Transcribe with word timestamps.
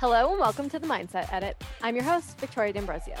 Hello 0.00 0.30
and 0.30 0.38
welcome 0.38 0.70
to 0.70 0.78
the 0.78 0.86
Mindset 0.86 1.32
Edit. 1.32 1.60
I'm 1.82 1.96
your 1.96 2.04
host, 2.04 2.38
Victoria 2.38 2.72
D'Ambrosio. 2.72 3.16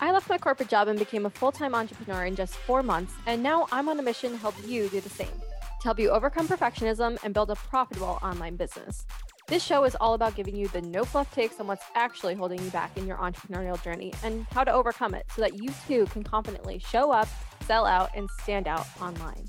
I 0.00 0.10
left 0.10 0.30
my 0.30 0.38
corporate 0.38 0.70
job 0.70 0.88
and 0.88 0.98
became 0.98 1.26
a 1.26 1.30
full 1.30 1.52
time 1.52 1.74
entrepreneur 1.74 2.24
in 2.24 2.34
just 2.34 2.56
four 2.56 2.82
months, 2.82 3.12
and 3.26 3.42
now 3.42 3.68
I'm 3.70 3.90
on 3.90 3.98
a 3.98 4.02
mission 4.02 4.30
to 4.30 4.38
help 4.38 4.54
you 4.66 4.88
do 4.88 5.02
the 5.02 5.10
same 5.10 5.28
to 5.28 5.88
help 5.88 5.98
you 5.98 6.08
overcome 6.08 6.48
perfectionism 6.48 7.22
and 7.24 7.34
build 7.34 7.50
a 7.50 7.54
profitable 7.54 8.18
online 8.22 8.56
business. 8.56 9.04
This 9.48 9.62
show 9.62 9.84
is 9.84 9.94
all 9.96 10.14
about 10.14 10.34
giving 10.34 10.56
you 10.56 10.66
the 10.68 10.80
no 10.80 11.04
fluff 11.04 11.30
takes 11.34 11.60
on 11.60 11.66
what's 11.66 11.84
actually 11.94 12.34
holding 12.34 12.58
you 12.64 12.70
back 12.70 12.96
in 12.96 13.06
your 13.06 13.18
entrepreneurial 13.18 13.82
journey 13.84 14.14
and 14.22 14.46
how 14.50 14.64
to 14.64 14.72
overcome 14.72 15.12
it 15.14 15.26
so 15.36 15.42
that 15.42 15.62
you 15.62 15.74
too 15.86 16.06
can 16.06 16.22
confidently 16.22 16.78
show 16.78 17.10
up, 17.12 17.28
sell 17.66 17.84
out, 17.84 18.08
and 18.16 18.30
stand 18.40 18.66
out 18.66 18.86
online. 18.98 19.46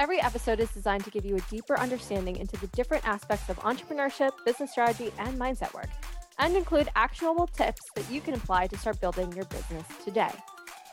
Every 0.00 0.20
episode 0.20 0.58
is 0.58 0.70
designed 0.70 1.04
to 1.04 1.10
give 1.10 1.24
you 1.24 1.36
a 1.36 1.40
deeper 1.42 1.78
understanding 1.78 2.36
into 2.36 2.56
the 2.56 2.66
different 2.68 3.06
aspects 3.06 3.48
of 3.48 3.56
entrepreneurship, 3.60 4.30
business 4.44 4.72
strategy, 4.72 5.12
and 5.20 5.38
mindset 5.38 5.72
work, 5.72 5.88
and 6.40 6.56
include 6.56 6.88
actionable 6.96 7.46
tips 7.46 7.80
that 7.94 8.10
you 8.10 8.20
can 8.20 8.34
apply 8.34 8.66
to 8.66 8.76
start 8.76 9.00
building 9.00 9.32
your 9.34 9.44
business 9.44 9.86
today. 10.04 10.32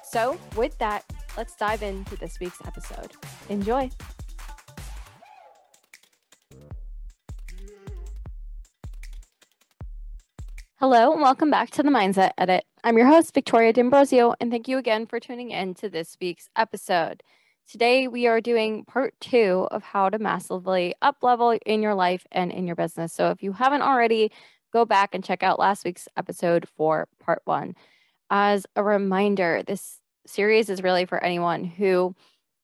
So, 0.04 0.38
with 0.56 0.78
that, 0.78 1.04
let's 1.36 1.56
dive 1.56 1.82
into 1.82 2.16
this 2.18 2.40
week's 2.40 2.62
episode. 2.64 3.14
Enjoy. 3.50 3.90
Hello, 10.76 11.12
and 11.14 11.22
welcome 11.22 11.50
back 11.50 11.72
to 11.72 11.82
the 11.82 11.90
Mindset 11.90 12.34
Edit. 12.38 12.66
I'm 12.84 13.00
your 13.00 13.08
host, 13.08 13.34
Victoria 13.34 13.74
D'Ambrosio, 13.74 14.36
and 14.40 14.52
thank 14.52 14.68
you 14.68 14.78
again 14.78 15.08
for 15.08 15.20
tuning 15.20 15.50
in 15.50 15.74
to 15.76 15.90
this 15.90 16.18
week's 16.22 16.50
episode. 16.56 17.24
Today, 17.68 18.08
we 18.10 18.28
are 18.28 18.42
doing 18.42 18.84
part 18.86 19.14
two 19.22 19.68
of 19.72 19.82
how 19.82 20.10
to 20.10 20.20
massively 20.20 20.94
up 21.02 21.18
level 21.24 21.52
in 21.66 21.82
your 21.82 21.96
life 21.96 22.26
and 22.32 22.52
in 22.52 22.68
your 22.68 22.76
business. 22.76 23.14
So, 23.14 23.30
if 23.30 23.42
you 23.42 23.54
haven't 23.54 23.82
already, 23.82 24.32
go 24.74 24.84
back 24.84 25.16
and 25.16 25.24
check 25.24 25.42
out 25.42 25.60
last 25.60 25.86
week's 25.86 26.08
episode 26.18 26.68
for 26.76 27.08
part 27.20 27.42
one. 27.46 27.76
As 28.32 28.66
a 28.76 28.84
reminder, 28.84 29.64
this 29.68 30.00
series 30.26 30.70
is 30.70 30.84
really 30.84 31.06
for 31.06 31.24
anyone 31.24 31.66
who 31.66 32.16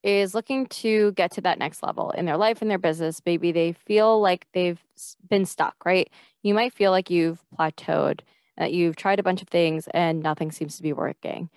is 0.04 0.36
looking 0.36 0.68
to 0.68 1.12
get 1.14 1.32
to 1.34 1.42
that 1.42 1.60
next 1.60 1.84
level 1.84 2.12
in 2.12 2.26
their 2.26 2.38
life 2.38 2.62
and 2.62 2.72
their 2.72 2.80
business. 2.80 3.22
Maybe 3.26 3.52
they 3.52 3.74
feel 3.74 4.22
like 4.22 4.48
they've 4.54 4.84
been 5.30 5.46
stuck, 5.46 5.76
right? 5.86 6.10
You 6.44 6.54
might 6.56 6.74
feel 6.74 6.92
like 6.92 7.10
you've 7.12 7.44
plateaued, 7.60 8.22
that 8.58 8.74
you've 8.74 8.96
tried 8.96 9.20
a 9.20 9.24
bunch 9.24 9.42
of 9.42 9.50
things 9.50 9.88
and 9.94 10.22
nothing 10.24 10.52
seems 10.52 10.78
to 10.78 10.84
be 10.84 10.94
working. 10.94 11.50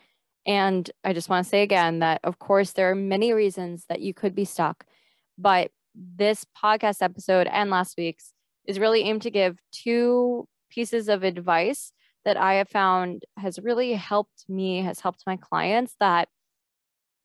And 0.47 0.91
I 1.05 1.13
just 1.13 1.29
want 1.29 1.45
to 1.45 1.49
say 1.49 1.63
again 1.63 2.01
that, 2.01 2.21
of 2.25 2.39
course, 2.39 2.73
there 2.73 2.91
are 2.91 2.95
many 2.95 3.33
reasons 3.33 3.85
that 3.89 4.01
you 4.01 4.15
could 4.15 4.35
be 4.35 4.45
stuck, 4.45 4.85
but 5.37 5.71
this 5.95 6.47
podcast 6.63 7.03
episode 7.03 7.47
and 7.47 7.71
last 7.71 7.97
week's 7.99 8.33
is 8.65 8.79
really 8.79 9.03
aimed 9.03 9.23
to 9.23 9.31
give 9.31 9.59
two 9.73 10.47
pieces 10.71 11.09
of 11.09 11.25
advice 11.25 11.93
that 12.25 12.37
I 12.37 12.55
have 12.55 12.69
found 12.69 13.23
has 13.37 13.59
really 13.59 13.95
helped 13.95 14.45
me, 14.49 14.83
has 14.83 15.01
helped 15.01 15.23
my 15.27 15.37
clients 15.37 15.95
that 16.01 16.29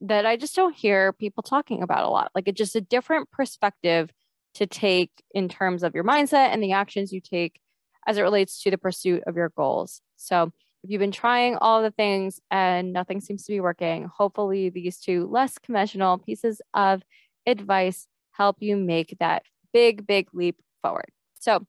that 0.01 0.25
I 0.25 0.35
just 0.35 0.55
don't 0.55 0.75
hear 0.75 1.13
people 1.13 1.41
talking 1.41 1.81
about 1.81 2.03
a 2.03 2.09
lot. 2.09 2.31
Like 2.35 2.47
it's 2.47 2.57
just 2.57 2.75
a 2.75 2.81
different 2.81 3.31
perspective 3.31 4.11
to 4.55 4.67
take 4.67 5.11
in 5.33 5.47
terms 5.47 5.83
of 5.83 5.95
your 5.95 6.03
mindset 6.03 6.49
and 6.49 6.61
the 6.61 6.73
actions 6.73 7.13
you 7.13 7.21
take 7.21 7.59
as 8.05 8.17
it 8.17 8.21
relates 8.21 8.61
to 8.63 8.71
the 8.71 8.77
pursuit 8.77 9.23
of 9.25 9.35
your 9.35 9.49
goals. 9.55 10.01
So 10.15 10.51
if 10.85 10.91
you've 10.91 10.99
been 10.99 11.11
trying 11.11 11.55
all 11.55 11.81
the 11.81 11.89
things 11.89 12.39
and 12.51 12.93
nothing 12.93 13.19
seems 13.19 13.43
to 13.43 13.51
be 13.51 13.59
working, 13.59 14.07
hopefully 14.15 14.69
these 14.69 14.99
two 14.99 15.27
less 15.31 15.57
conventional 15.57 16.19
pieces 16.19 16.61
of 16.75 17.01
advice 17.47 18.07
help 18.33 18.57
you 18.59 18.77
make 18.77 19.17
that 19.19 19.41
big, 19.73 20.05
big 20.05 20.27
leap 20.31 20.57
forward. 20.83 21.09
So 21.39 21.65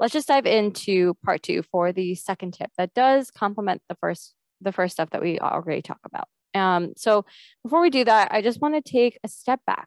let's 0.00 0.12
just 0.12 0.26
dive 0.26 0.44
into 0.44 1.14
part 1.24 1.44
two 1.44 1.62
for 1.70 1.92
the 1.92 2.16
second 2.16 2.54
tip 2.54 2.72
that 2.76 2.94
does 2.94 3.30
complement 3.30 3.80
the 3.88 3.94
first 3.94 4.34
the 4.60 4.72
first 4.72 4.94
stuff 4.94 5.10
that 5.10 5.22
we 5.22 5.38
already 5.38 5.80
talk 5.80 6.00
about. 6.04 6.26
Um, 6.52 6.94
so 6.96 7.24
before 7.62 7.80
we 7.80 7.90
do 7.90 8.04
that, 8.06 8.32
I 8.32 8.42
just 8.42 8.60
want 8.60 8.74
to 8.74 8.80
take 8.80 9.20
a 9.22 9.28
step 9.28 9.60
back 9.68 9.86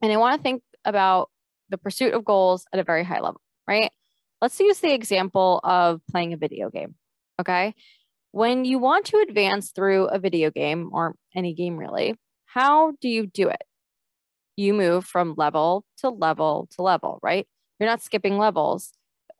and 0.00 0.10
I 0.10 0.16
want 0.16 0.38
to 0.38 0.42
think 0.42 0.62
about 0.86 1.28
the 1.68 1.76
pursuit 1.76 2.14
of 2.14 2.24
goals 2.24 2.64
at 2.72 2.80
a 2.80 2.84
very 2.84 3.04
high 3.04 3.20
level, 3.20 3.42
right? 3.68 3.90
Let's 4.40 4.58
use 4.58 4.78
the 4.78 4.94
example 4.94 5.60
of 5.62 6.00
playing 6.10 6.32
a 6.32 6.38
video 6.38 6.70
game. 6.70 6.94
Okay. 7.40 7.74
When 8.32 8.64
you 8.64 8.78
want 8.78 9.06
to 9.06 9.18
advance 9.18 9.70
through 9.70 10.06
a 10.06 10.18
video 10.18 10.50
game 10.50 10.90
or 10.92 11.14
any 11.34 11.54
game 11.54 11.76
really, 11.76 12.16
how 12.46 12.92
do 13.00 13.08
you 13.08 13.26
do 13.26 13.48
it? 13.48 13.62
You 14.56 14.74
move 14.74 15.04
from 15.04 15.34
level 15.36 15.84
to 15.98 16.10
level 16.10 16.68
to 16.72 16.82
level, 16.82 17.18
right? 17.22 17.46
You're 17.78 17.88
not 17.88 18.02
skipping 18.02 18.38
levels, 18.38 18.92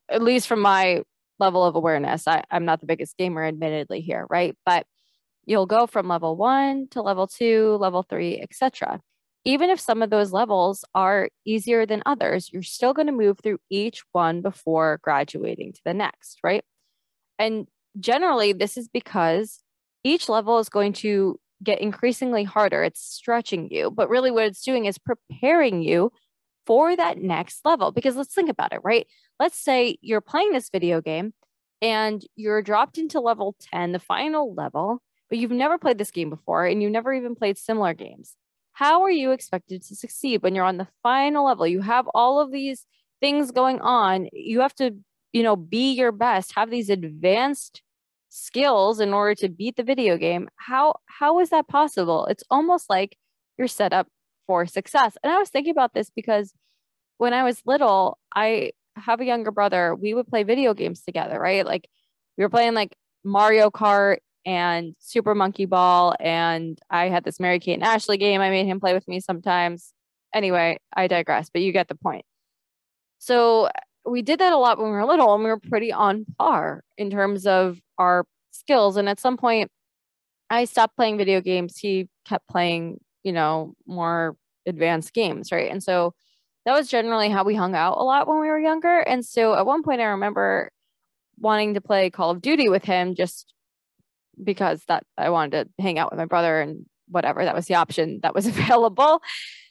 at 0.09 0.23
least 0.23 0.49
from 0.49 0.61
my 0.61 1.03
level 1.39 1.65
of 1.65 1.77
awareness. 1.77 2.27
I, 2.29 2.43
I'm 2.51 2.65
not 2.65 2.81
the 2.81 2.87
biggest 2.87 3.17
gamer, 3.17 3.45
admittedly, 3.45 4.01
here, 4.01 4.27
right? 4.31 4.57
But 4.67 4.87
you'll 5.47 5.67
go 5.67 5.87
from 5.87 6.09
level 6.09 6.37
one 6.37 6.89
to 6.91 7.03
level 7.03 7.27
two, 7.27 7.77
level 7.81 8.03
three, 8.03 8.41
etc. 8.41 9.01
Even 9.45 9.71
if 9.71 9.81
some 9.81 10.03
of 10.03 10.11
those 10.11 10.33
levels 10.33 10.85
are 10.95 11.29
easier 11.45 11.87
than 11.87 12.03
others, 12.07 12.51
you're 12.53 12.63
still 12.63 12.95
going 12.95 13.07
to 13.07 13.13
move 13.13 13.39
through 13.43 13.59
each 13.71 14.03
one 14.13 14.41
before 14.41 15.01
graduating 15.03 15.73
to 15.75 15.81
the 15.85 15.95
next, 15.95 16.39
right? 16.43 16.65
And 17.39 17.67
generally, 17.99 18.53
this 18.53 18.77
is 18.77 18.89
because 18.89 19.61
each 20.03 20.29
level 20.29 20.59
is 20.59 20.69
going 20.69 20.93
to 20.95 21.39
get 21.63 21.81
increasingly 21.81 22.45
harder. 22.45 22.83
It's 22.83 23.01
stretching 23.01 23.69
you, 23.71 23.91
but 23.91 24.09
really 24.09 24.31
what 24.31 24.45
it's 24.45 24.63
doing 24.63 24.85
is 24.85 24.99
preparing 24.99 25.83
you 25.83 26.13
for 26.67 26.95
that 26.97 27.19
next 27.19 27.65
level. 27.65 27.93
Because 27.93 28.17
let's 28.17 28.35
think 28.35 28.51
about 28.51 28.73
it, 28.73 28.81
right? 28.83 29.07
Let's 29.41 29.59
say 29.59 29.99
you're 30.01 30.21
playing 30.21 30.53
this 30.53 30.71
video 30.71 31.01
game 31.01 31.33
and 31.83 32.25
you're 32.37 32.63
dropped 32.63 32.99
into 32.99 33.21
level 33.21 33.57
10, 33.73 33.93
the 33.93 33.99
final 33.99 34.55
level, 34.55 35.03
but 35.29 35.39
you've 35.39 35.51
never 35.51 35.79
played 35.79 35.99
this 35.99 36.11
game 36.11 36.31
before 36.31 36.65
and 36.67 36.83
you've 36.83 36.93
never 36.93 37.13
even 37.13 37.35
played 37.35 37.59
similar 37.59 37.95
games. 37.95 38.37
How 38.73 39.03
are 39.03 39.11
you 39.11 39.31
expected 39.31 39.83
to 39.83 39.97
succeed 39.97 40.43
when 40.43 40.55
you're 40.55 40.65
on 40.65 40.79
the 40.79 40.89
final 41.03 41.47
level? 41.47 41.67
You 41.67 41.81
have 41.81 42.09
all 42.15 42.41
of 42.41 42.51
these 42.51 42.87
things 43.21 43.53
going 43.53 43.81
on. 43.81 44.29
You 44.33 44.61
have 44.61 44.75
to, 44.77 44.97
you 45.35 45.43
know, 45.43 45.57
be 45.57 45.93
your 45.93 46.13
best, 46.13 46.55
have 46.55 46.71
these 46.71 46.89
advanced 46.89 47.83
skills 48.29 49.01
in 49.01 49.13
order 49.13 49.35
to 49.35 49.49
beat 49.49 49.77
the 49.77 49.83
video 49.85 50.17
game 50.17 50.49
how 50.57 50.95
how 51.07 51.39
is 51.41 51.51
that 51.51 51.69
possible? 51.69 52.27
It's 52.27 52.43
almost 52.51 52.91
like 52.91 53.17
you're 53.59 53.69
set 53.69 53.93
up 53.93 54.09
for 54.47 54.67
success. 54.67 55.17
And 55.23 55.33
i 55.33 55.39
was 55.39 55.51
thinking 55.51 55.71
about 55.73 55.95
this 55.95 56.11
because 56.11 56.53
when 57.19 57.33
i 57.35 57.45
was 57.45 57.63
little 57.67 58.19
i 58.35 58.73
have 58.97 59.21
a 59.21 59.25
younger 59.25 59.51
brother 59.53 59.95
we 59.95 60.15
would 60.15 60.27
play 60.29 60.43
video 60.45 60.75
games 60.75 61.03
together 61.03 61.39
right? 61.39 61.65
Like 61.67 61.89
we 62.37 62.45
were 62.45 62.51
playing 62.51 62.75
like 62.75 62.97
mario 63.25 63.71
kart 63.71 64.19
and 64.47 64.95
super 64.99 65.35
monkey 65.35 65.67
ball 65.67 66.15
and 66.21 66.79
i 66.91 67.09
had 67.09 67.25
this 67.25 67.41
mary 67.41 67.61
kate 67.61 67.75
and 67.75 67.85
ashley 67.85 68.19
game. 68.19 68.41
I 68.41 68.51
made 68.51 68.67
him 68.67 68.81
play 68.81 68.95
with 68.95 69.07
me 69.09 69.21
sometimes. 69.21 69.93
Anyway 70.35 70.79
i 70.97 71.07
digress 71.07 71.51
but 71.51 71.63
you 71.63 71.73
get 71.73 71.89
the 71.89 71.95
point. 71.97 72.25
So 73.19 73.69
we 74.07 74.23
did 74.23 74.41
that 74.41 74.53
a 74.53 74.57
lot 74.57 74.79
when 74.79 74.89
we 74.89 74.93
were 74.93 75.05
little 75.05 75.35
and 75.35 75.43
we 75.43 75.51
were 75.51 75.59
pretty 75.59 75.93
on 75.93 76.27
par 76.39 76.83
in 76.99 77.11
terms 77.11 77.47
of 77.47 77.79
our 77.99 78.25
skills. 78.51 78.97
And 78.97 79.09
at 79.09 79.21
some 79.21 79.37
point, 79.37 79.71
I 80.51 80.65
stopped 80.65 80.97
playing 80.97 81.19
video 81.19 81.41
games. 81.41 81.79
He 81.79 82.09
kept 82.25 82.49
playing, 82.49 83.01
you 83.23 83.33
know, 83.33 83.75
more 83.87 84.37
advanced 84.67 85.13
games, 85.15 85.51
right? 85.53 85.71
And 85.71 85.83
so 85.83 86.15
that 86.65 86.75
was 86.75 86.89
generally 86.89 87.29
how 87.29 87.45
we 87.45 87.55
hung 87.55 87.75
out 87.75 87.99
a 87.99 88.03
lot 88.03 88.27
when 88.27 88.41
we 88.41 88.49
were 88.49 88.59
younger. 88.59 89.01
And 89.01 89.25
so 89.25 89.55
at 89.55 89.67
one 89.67 89.83
point, 89.83 90.01
I 90.01 90.05
remember 90.05 90.71
wanting 91.39 91.75
to 91.75 91.81
play 91.81 92.11
Call 92.11 92.31
of 92.31 92.41
Duty 92.41 92.69
with 92.69 92.85
him 92.85 93.15
just 93.15 93.53
because 94.43 94.83
that 94.89 95.05
I 95.17 95.31
wanted 95.31 95.65
to 95.65 95.83
hang 95.83 95.99
out 95.99 96.11
with 96.11 96.19
my 96.19 96.25
brother 96.25 96.61
and 96.61 96.87
whatever. 97.09 97.45
That 97.45 97.55
was 97.55 97.67
the 97.67 97.75
option 97.75 98.21
that 98.23 98.35
was 98.35 98.47
available. 98.47 99.23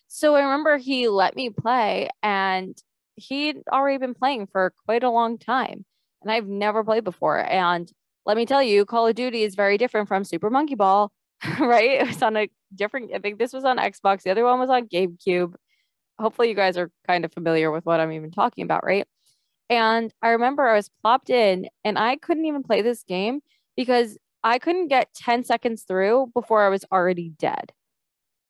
So 0.08 0.36
I 0.36 0.42
remember 0.42 0.78
he 0.78 1.08
let 1.08 1.36
me 1.36 1.50
play 1.50 2.10
and 2.22 2.78
he'd 3.16 3.58
already 3.72 3.98
been 3.98 4.14
playing 4.14 4.48
for 4.48 4.74
quite 4.86 5.04
a 5.04 5.10
long 5.10 5.38
time. 5.38 5.86
And 6.22 6.32
I've 6.32 6.48
never 6.48 6.84
played 6.84 7.04
before. 7.04 7.40
And 7.40 7.92
let 8.26 8.38
me 8.38 8.46
tell 8.46 8.64
you, 8.64 8.86
Call 8.86 9.08
of 9.08 9.16
Duty 9.16 9.44
is 9.44 9.56
very 9.56 9.78
different 9.78 10.08
from 10.08 10.24
Super 10.24 10.50
Monkey 10.50 10.76
Ball, 10.76 11.12
right? 11.60 12.02
It 12.02 12.08
was 12.08 12.22
on 12.22 12.38
a 12.38 12.50
different, 12.74 13.12
I 13.14 13.20
think 13.20 13.40
this 13.40 13.54
was 13.54 13.66
on 13.66 13.78
Xbox. 13.78 14.24
The 14.24 14.32
other 14.32 14.46
one 14.46 14.60
was 14.60 14.70
on 14.70 14.88
GameCube. 14.88 15.54
Hopefully, 16.20 16.50
you 16.50 16.56
guys 16.56 16.78
are 16.78 16.92
kind 17.08 17.26
of 17.26 17.34
familiar 17.34 17.72
with 17.72 17.86
what 17.86 18.00
I'm 18.00 18.12
even 18.12 18.32
talking 18.32 18.64
about, 18.64 18.86
right? 18.86 19.08
And 19.70 20.14
I 20.22 20.30
remember 20.30 20.68
I 20.68 20.76
was 20.76 20.90
plopped 21.02 21.30
in 21.30 21.68
and 21.84 21.98
I 21.98 22.18
couldn't 22.18 22.46
even 22.46 22.64
play 22.64 22.82
this 22.82 23.04
game 23.04 23.42
because 23.76 24.18
I 24.44 24.60
couldn't 24.60 24.90
get 24.90 25.14
10 25.16 25.44
seconds 25.44 25.84
through 25.84 26.32
before 26.34 26.64
I 26.64 26.70
was 26.70 26.86
already 26.92 27.30
dead. 27.40 27.72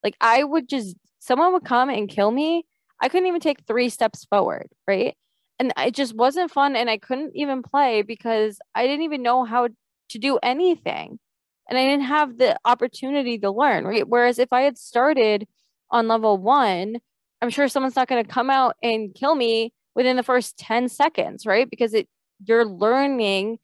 Like, 0.03 0.15
I 0.19 0.43
would 0.43 0.67
just, 0.67 0.97
someone 1.19 1.53
would 1.53 1.65
come 1.65 1.89
and 1.89 2.09
kill 2.09 2.31
me. 2.31 2.65
I 3.03 3.09
couldn't 3.09 3.27
even 3.27 3.41
take 3.41 3.65
three 3.67 3.89
steps 3.89 4.25
forward, 4.25 4.69
right? 4.87 5.15
and 5.59 5.73
it 5.77 5.93
just 5.93 6.15
wasn't 6.15 6.51
fun 6.51 6.75
and 6.75 6.89
i 6.89 6.97
couldn't 6.97 7.31
even 7.35 7.61
play 7.61 8.01
because 8.01 8.59
i 8.75 8.85
didn't 8.85 9.03
even 9.03 9.21
know 9.21 9.43
how 9.43 9.67
to 10.09 10.19
do 10.19 10.37
anything. 10.43 11.19
And 11.69 11.79
i 11.79 11.83
didn't 11.83 12.05
have 12.05 12.37
the 12.37 12.57
opportunity 12.65 13.39
to 13.39 13.51
learn 13.51 13.85
right? 13.85 14.07
Whereas 14.07 14.39
if 14.39 14.51
i 14.51 14.61
had 14.61 14.77
started 14.77 15.47
on 15.89 16.07
level 16.07 16.37
one 16.37 16.97
i'm 17.41 17.49
sure 17.49 17.67
someone's 17.67 17.95
not 17.95 18.07
going 18.07 18.23
to 18.23 18.29
come 18.29 18.49
out 18.49 18.75
and 18.83 19.13
kill 19.15 19.35
me 19.35 19.73
within 19.95 20.17
the 20.17 20.23
first 20.23 20.57
10 20.57 20.89
seconds 20.89 21.45
right? 21.45 21.69
Because 21.69 21.93
it 21.93 22.07
you're 22.45 22.65
learning 22.65 23.59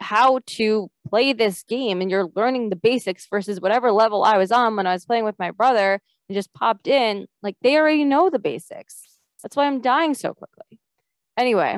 how 0.00 0.40
to 0.46 0.90
play 1.08 1.32
this 1.32 1.62
game 1.64 2.00
and 2.00 2.10
you're 2.10 2.30
learning 2.34 2.70
the 2.70 2.76
basics 2.76 3.26
versus 3.30 3.60
whatever 3.60 3.92
level 3.92 4.24
I 4.24 4.38
was 4.38 4.50
on 4.50 4.74
when 4.74 4.86
I 4.86 4.94
was 4.94 5.04
playing 5.04 5.24
with 5.24 5.38
my 5.38 5.50
brother 5.50 6.00
and 6.32 6.38
just 6.38 6.54
popped 6.54 6.88
in, 6.88 7.26
like 7.42 7.56
they 7.60 7.76
already 7.76 8.04
know 8.04 8.30
the 8.30 8.38
basics. 8.38 9.02
That's 9.42 9.54
why 9.54 9.66
I'm 9.66 9.82
dying 9.82 10.14
so 10.14 10.32
quickly. 10.32 10.80
Anyway, 11.36 11.76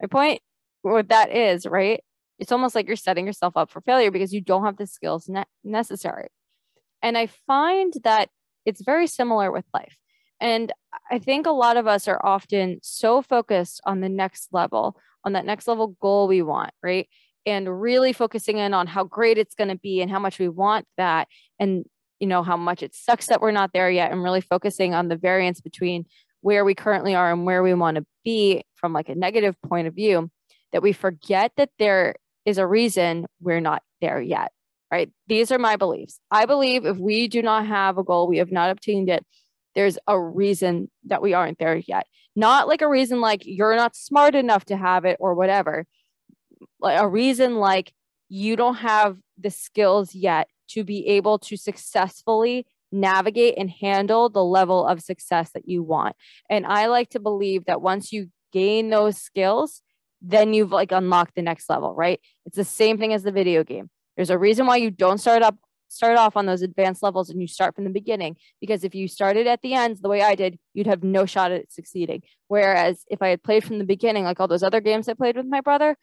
my 0.00 0.06
point 0.08 0.40
what 0.82 1.08
that 1.08 1.34
is, 1.34 1.66
right? 1.66 2.00
It's 2.38 2.52
almost 2.52 2.76
like 2.76 2.86
you're 2.86 2.96
setting 2.96 3.26
yourself 3.26 3.56
up 3.56 3.70
for 3.70 3.80
failure 3.80 4.12
because 4.12 4.32
you 4.32 4.40
don't 4.40 4.64
have 4.64 4.76
the 4.76 4.86
skills 4.86 5.28
ne- 5.28 5.44
necessary. 5.64 6.28
And 7.02 7.18
I 7.18 7.26
find 7.46 7.92
that 8.04 8.28
it's 8.64 8.84
very 8.84 9.08
similar 9.08 9.50
with 9.50 9.64
life. 9.74 9.96
And 10.40 10.72
I 11.10 11.18
think 11.18 11.46
a 11.46 11.50
lot 11.50 11.76
of 11.76 11.88
us 11.88 12.06
are 12.06 12.24
often 12.24 12.78
so 12.82 13.22
focused 13.22 13.80
on 13.84 14.00
the 14.00 14.08
next 14.08 14.48
level, 14.52 14.96
on 15.24 15.32
that 15.32 15.44
next 15.44 15.66
level 15.66 15.96
goal 16.00 16.28
we 16.28 16.42
want, 16.42 16.70
right? 16.82 17.08
And 17.44 17.80
really 17.80 18.12
focusing 18.12 18.58
in 18.58 18.72
on 18.72 18.86
how 18.86 19.02
great 19.02 19.38
it's 19.38 19.56
going 19.56 19.68
to 19.68 19.76
be 19.78 20.00
and 20.00 20.10
how 20.10 20.20
much 20.20 20.38
we 20.38 20.48
want 20.48 20.86
that. 20.96 21.26
And, 21.58 21.84
you 22.20 22.26
know, 22.26 22.42
how 22.42 22.56
much 22.56 22.82
it 22.82 22.94
sucks 22.94 23.26
that 23.26 23.40
we're 23.40 23.50
not 23.50 23.72
there 23.72 23.90
yet. 23.90 24.10
And 24.12 24.22
really 24.22 24.40
focusing 24.40 24.94
on 24.94 25.08
the 25.08 25.16
variance 25.16 25.60
between 25.60 26.06
where 26.40 26.64
we 26.64 26.74
currently 26.74 27.14
are 27.14 27.32
and 27.32 27.44
where 27.44 27.62
we 27.62 27.74
want 27.74 27.96
to 27.96 28.06
be 28.24 28.62
from 28.74 28.92
like 28.92 29.08
a 29.08 29.14
negative 29.14 29.60
point 29.62 29.88
of 29.88 29.94
view, 29.94 30.30
that 30.72 30.82
we 30.82 30.92
forget 30.92 31.52
that 31.56 31.70
there 31.78 32.14
is 32.44 32.58
a 32.58 32.66
reason 32.66 33.26
we're 33.40 33.60
not 33.60 33.82
there 34.00 34.20
yet, 34.20 34.52
right? 34.90 35.10
These 35.26 35.50
are 35.50 35.58
my 35.58 35.76
beliefs. 35.76 36.20
I 36.30 36.46
believe 36.46 36.86
if 36.86 36.96
we 36.96 37.28
do 37.28 37.42
not 37.42 37.66
have 37.66 37.98
a 37.98 38.04
goal, 38.04 38.28
we 38.28 38.38
have 38.38 38.52
not 38.52 38.70
obtained 38.70 39.08
it, 39.08 39.24
there's 39.74 39.98
a 40.06 40.18
reason 40.18 40.90
that 41.06 41.22
we 41.22 41.34
aren't 41.34 41.58
there 41.58 41.76
yet. 41.76 42.06
Not 42.34 42.68
like 42.68 42.82
a 42.82 42.88
reason 42.88 43.20
like 43.20 43.42
you're 43.44 43.76
not 43.76 43.96
smart 43.96 44.34
enough 44.34 44.64
to 44.66 44.76
have 44.76 45.04
it 45.04 45.16
or 45.20 45.34
whatever. 45.34 45.86
Like 46.80 47.00
a 47.00 47.08
reason 47.08 47.56
like 47.56 47.92
you 48.28 48.56
don't 48.56 48.76
have 48.76 49.16
the 49.38 49.50
skills 49.50 50.14
yet 50.14 50.48
to 50.68 50.84
be 50.84 51.06
able 51.08 51.38
to 51.40 51.56
successfully 51.56 52.66
navigate 52.90 53.54
and 53.58 53.70
handle 53.70 54.28
the 54.28 54.44
level 54.44 54.86
of 54.86 55.00
success 55.00 55.50
that 55.52 55.68
you 55.68 55.82
want. 55.82 56.16
And 56.48 56.66
I 56.66 56.86
like 56.86 57.10
to 57.10 57.20
believe 57.20 57.66
that 57.66 57.82
once 57.82 58.12
you 58.12 58.30
gain 58.52 58.90
those 58.90 59.18
skills, 59.18 59.82
then 60.20 60.54
you've 60.54 60.72
like 60.72 60.92
unlocked 60.92 61.34
the 61.34 61.42
next 61.42 61.68
level, 61.68 61.94
right? 61.94 62.20
It's 62.46 62.56
the 62.56 62.64
same 62.64 62.98
thing 62.98 63.12
as 63.12 63.22
the 63.22 63.32
video 63.32 63.62
game. 63.62 63.90
There's 64.16 64.30
a 64.30 64.38
reason 64.38 64.66
why 64.66 64.76
you 64.76 64.90
don't 64.90 65.18
start 65.18 65.42
up 65.42 65.56
start 65.90 66.18
off 66.18 66.36
on 66.36 66.44
those 66.44 66.60
advanced 66.60 67.02
levels 67.02 67.30
and 67.30 67.40
you 67.40 67.48
start 67.48 67.74
from 67.74 67.84
the 67.84 67.90
beginning 67.90 68.36
because 68.60 68.84
if 68.84 68.94
you 68.94 69.08
started 69.08 69.46
at 69.46 69.62
the 69.62 69.72
end 69.72 69.96
the 70.02 70.08
way 70.08 70.20
I 70.20 70.34
did, 70.34 70.58
you'd 70.74 70.86
have 70.86 71.02
no 71.02 71.24
shot 71.24 71.50
at 71.50 71.72
succeeding. 71.72 72.22
Whereas 72.46 73.04
if 73.08 73.22
I 73.22 73.28
had 73.28 73.42
played 73.42 73.64
from 73.64 73.78
the 73.78 73.86
beginning 73.86 74.24
like 74.24 74.38
all 74.38 74.48
those 74.48 74.62
other 74.62 74.82
games 74.82 75.08
I 75.08 75.14
played 75.14 75.36
with 75.36 75.46
my 75.46 75.62
brother, 75.62 75.96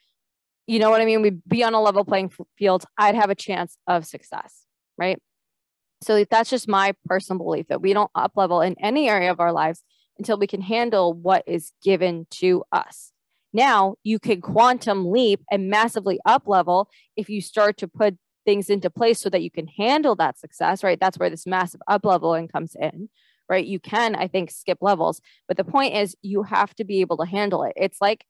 you 0.67 0.79
know 0.79 0.89
what 0.89 1.01
I 1.01 1.05
mean? 1.05 1.21
We'd 1.21 1.41
be 1.47 1.63
on 1.63 1.73
a 1.73 1.81
level 1.81 2.03
playing 2.03 2.31
field. 2.57 2.85
I'd 2.97 3.15
have 3.15 3.29
a 3.29 3.35
chance 3.35 3.77
of 3.87 4.05
success, 4.05 4.65
right? 4.97 5.19
So 6.01 6.23
that's 6.29 6.49
just 6.49 6.67
my 6.67 6.93
personal 7.05 7.43
belief 7.43 7.67
that 7.67 7.81
we 7.81 7.93
don't 7.93 8.11
up 8.15 8.33
level 8.35 8.61
in 8.61 8.75
any 8.79 9.09
area 9.09 9.31
of 9.31 9.39
our 9.39 9.51
lives 9.51 9.83
until 10.17 10.37
we 10.37 10.47
can 10.47 10.61
handle 10.61 11.13
what 11.13 11.43
is 11.47 11.71
given 11.83 12.27
to 12.31 12.63
us. 12.71 13.11
Now 13.53 13.95
you 14.03 14.19
can 14.19 14.41
quantum 14.41 15.11
leap 15.11 15.41
and 15.49 15.69
massively 15.69 16.19
up 16.25 16.47
level 16.47 16.89
if 17.15 17.29
you 17.29 17.41
start 17.41 17.77
to 17.77 17.87
put 17.87 18.17
things 18.45 18.69
into 18.69 18.89
place 18.89 19.19
so 19.19 19.29
that 19.29 19.41
you 19.41 19.49
can 19.49 19.67
handle 19.67 20.15
that 20.15 20.37
success, 20.37 20.83
right? 20.83 20.99
That's 20.99 21.17
where 21.17 21.29
this 21.29 21.47
massive 21.47 21.81
up 21.87 22.05
leveling 22.05 22.47
comes 22.47 22.75
in, 22.79 23.09
right? 23.49 23.65
You 23.65 23.79
can, 23.79 24.15
I 24.15 24.27
think, 24.27 24.51
skip 24.51 24.79
levels, 24.81 25.21
but 25.47 25.57
the 25.57 25.63
point 25.63 25.95
is 25.95 26.15
you 26.21 26.43
have 26.43 26.75
to 26.75 26.83
be 26.83 27.01
able 27.01 27.17
to 27.17 27.25
handle 27.25 27.63
it. 27.63 27.73
It's 27.75 27.99
like 27.99 28.25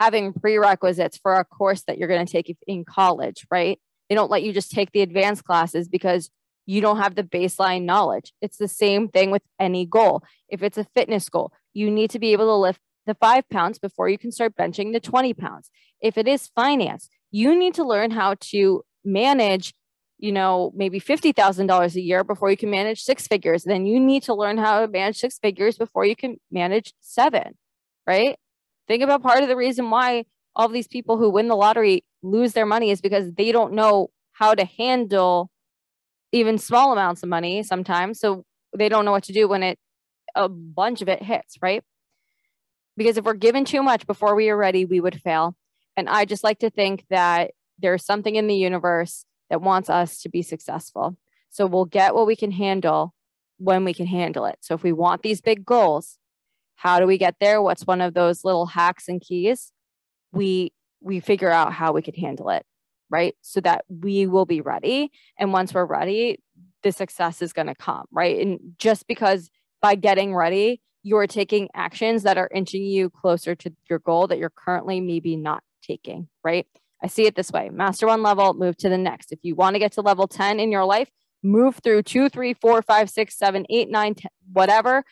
having 0.00 0.32
prerequisites 0.32 1.18
for 1.18 1.34
a 1.34 1.44
course 1.44 1.82
that 1.82 1.98
you're 1.98 2.08
going 2.08 2.24
to 2.24 2.32
take 2.32 2.56
in 2.66 2.84
college, 2.84 3.46
right? 3.50 3.78
They 4.08 4.14
don't 4.14 4.30
let 4.30 4.42
you 4.42 4.52
just 4.52 4.72
take 4.72 4.90
the 4.92 5.02
advanced 5.02 5.44
classes 5.44 5.88
because 5.88 6.30
you 6.66 6.80
don't 6.80 6.96
have 6.96 7.14
the 7.14 7.22
baseline 7.22 7.84
knowledge. 7.84 8.32
It's 8.40 8.56
the 8.56 8.66
same 8.66 9.08
thing 9.08 9.30
with 9.30 9.42
any 9.58 9.84
goal. 9.84 10.22
If 10.48 10.62
it's 10.62 10.78
a 10.78 10.86
fitness 10.94 11.28
goal, 11.28 11.52
you 11.74 11.90
need 11.90 12.10
to 12.10 12.18
be 12.18 12.32
able 12.32 12.46
to 12.46 12.54
lift 12.54 12.80
the 13.06 13.14
five 13.14 13.48
pounds 13.50 13.78
before 13.78 14.08
you 14.08 14.18
can 14.18 14.32
start 14.32 14.56
benching 14.56 14.92
the 14.92 15.00
20 15.00 15.34
pounds. 15.34 15.70
If 16.00 16.16
it 16.16 16.26
is 16.26 16.50
finance, 16.54 17.08
you 17.30 17.58
need 17.58 17.74
to 17.74 17.84
learn 17.84 18.10
how 18.10 18.36
to 18.52 18.82
manage, 19.04 19.74
you 20.18 20.32
know, 20.32 20.72
maybe 20.74 21.00
$50,000 21.00 21.94
a 21.94 22.00
year 22.00 22.24
before 22.24 22.50
you 22.50 22.56
can 22.56 22.70
manage 22.70 23.02
six 23.02 23.26
figures. 23.26 23.64
Then 23.64 23.84
you 23.84 24.00
need 24.00 24.22
to 24.24 24.34
learn 24.34 24.56
how 24.56 24.80
to 24.80 24.88
manage 24.88 25.18
six 25.18 25.38
figures 25.38 25.76
before 25.76 26.06
you 26.06 26.16
can 26.16 26.36
manage 26.50 26.94
seven, 27.00 27.56
right? 28.06 28.38
Think 28.90 29.04
about 29.04 29.22
part 29.22 29.44
of 29.44 29.48
the 29.48 29.54
reason 29.54 29.88
why 29.88 30.24
all 30.56 30.66
these 30.66 30.88
people 30.88 31.16
who 31.16 31.30
win 31.30 31.46
the 31.46 31.54
lottery 31.54 32.04
lose 32.24 32.54
their 32.54 32.66
money 32.66 32.90
is 32.90 33.00
because 33.00 33.32
they 33.34 33.52
don't 33.52 33.72
know 33.72 34.10
how 34.32 34.52
to 34.52 34.64
handle 34.64 35.48
even 36.32 36.58
small 36.58 36.92
amounts 36.92 37.22
of 37.22 37.28
money 37.28 37.62
sometimes. 37.62 38.18
So 38.18 38.44
they 38.76 38.88
don't 38.88 39.04
know 39.04 39.12
what 39.12 39.22
to 39.24 39.32
do 39.32 39.46
when 39.46 39.62
it 39.62 39.78
a 40.34 40.48
bunch 40.48 41.02
of 41.02 41.08
it 41.08 41.22
hits, 41.22 41.56
right? 41.62 41.84
Because 42.96 43.16
if 43.16 43.24
we're 43.24 43.34
given 43.34 43.64
too 43.64 43.80
much 43.80 44.08
before 44.08 44.34
we 44.34 44.48
are 44.50 44.56
ready, 44.56 44.84
we 44.84 44.98
would 44.98 45.22
fail. 45.22 45.54
And 45.96 46.08
I 46.08 46.24
just 46.24 46.42
like 46.42 46.58
to 46.58 46.68
think 46.68 47.04
that 47.10 47.52
there's 47.78 48.04
something 48.04 48.34
in 48.34 48.48
the 48.48 48.56
universe 48.56 49.24
that 49.50 49.62
wants 49.62 49.88
us 49.88 50.20
to 50.22 50.28
be 50.28 50.42
successful. 50.42 51.16
So 51.48 51.64
we'll 51.66 51.84
get 51.84 52.12
what 52.12 52.26
we 52.26 52.34
can 52.34 52.50
handle 52.50 53.14
when 53.58 53.84
we 53.84 53.94
can 53.94 54.06
handle 54.06 54.46
it. 54.46 54.56
So 54.62 54.74
if 54.74 54.82
we 54.82 54.92
want 54.92 55.22
these 55.22 55.40
big 55.40 55.64
goals, 55.64 56.18
how 56.80 56.98
do 56.98 57.06
we 57.06 57.18
get 57.18 57.36
there? 57.40 57.60
What's 57.60 57.86
one 57.86 58.00
of 58.00 58.14
those 58.14 58.44
little 58.44 58.66
hacks 58.66 59.08
and 59.08 59.20
keys? 59.20 59.72
We 60.32 60.72
we 61.00 61.20
figure 61.20 61.50
out 61.50 61.72
how 61.72 61.92
we 61.92 62.02
can 62.02 62.14
handle 62.14 62.50
it 62.50 62.64
right? 63.10 63.34
So 63.42 63.60
that 63.60 63.84
we 63.88 64.26
will 64.26 64.46
be 64.46 64.60
ready. 64.60 65.10
And 65.36 65.52
once 65.52 65.74
we're 65.74 65.84
ready, 65.84 66.38
the 66.82 66.92
success 66.92 67.42
is 67.42 67.52
going 67.52 67.66
to 67.66 67.74
come, 67.74 68.06
right? 68.10 68.40
And 68.40 68.74
just 68.78 69.06
because 69.06 69.50
by 69.82 69.96
getting 69.96 70.34
ready, 70.34 70.80
you're 71.02 71.26
taking 71.26 71.68
actions 71.74 72.22
that 72.22 72.38
are 72.38 72.48
inching 72.54 72.84
you 72.84 73.10
closer 73.10 73.54
to 73.56 73.72
your 73.88 73.98
goal 73.98 74.26
that 74.28 74.38
you're 74.38 74.50
currently 74.50 75.00
maybe 75.00 75.36
not 75.36 75.62
taking, 75.82 76.28
right? 76.44 76.66
I 77.02 77.06
see 77.06 77.26
it 77.26 77.34
this 77.34 77.50
way 77.50 77.70
master 77.70 78.06
one 78.06 78.22
level, 78.22 78.54
move 78.54 78.76
to 78.78 78.88
the 78.88 78.98
next. 78.98 79.32
If 79.32 79.40
you 79.42 79.54
want 79.54 79.74
to 79.74 79.80
get 79.80 79.92
to 79.92 80.02
level 80.02 80.28
10 80.28 80.60
in 80.60 80.70
your 80.70 80.84
life, 80.84 81.10
move 81.42 81.80
through 81.82 82.02
two, 82.02 82.28
three, 82.28 82.54
four, 82.54 82.82
five, 82.82 83.08
six, 83.10 83.36
seven, 83.36 83.64
eight, 83.70 83.90
nine, 83.90 84.14
10, 84.14 84.30
whatever, 84.52 85.04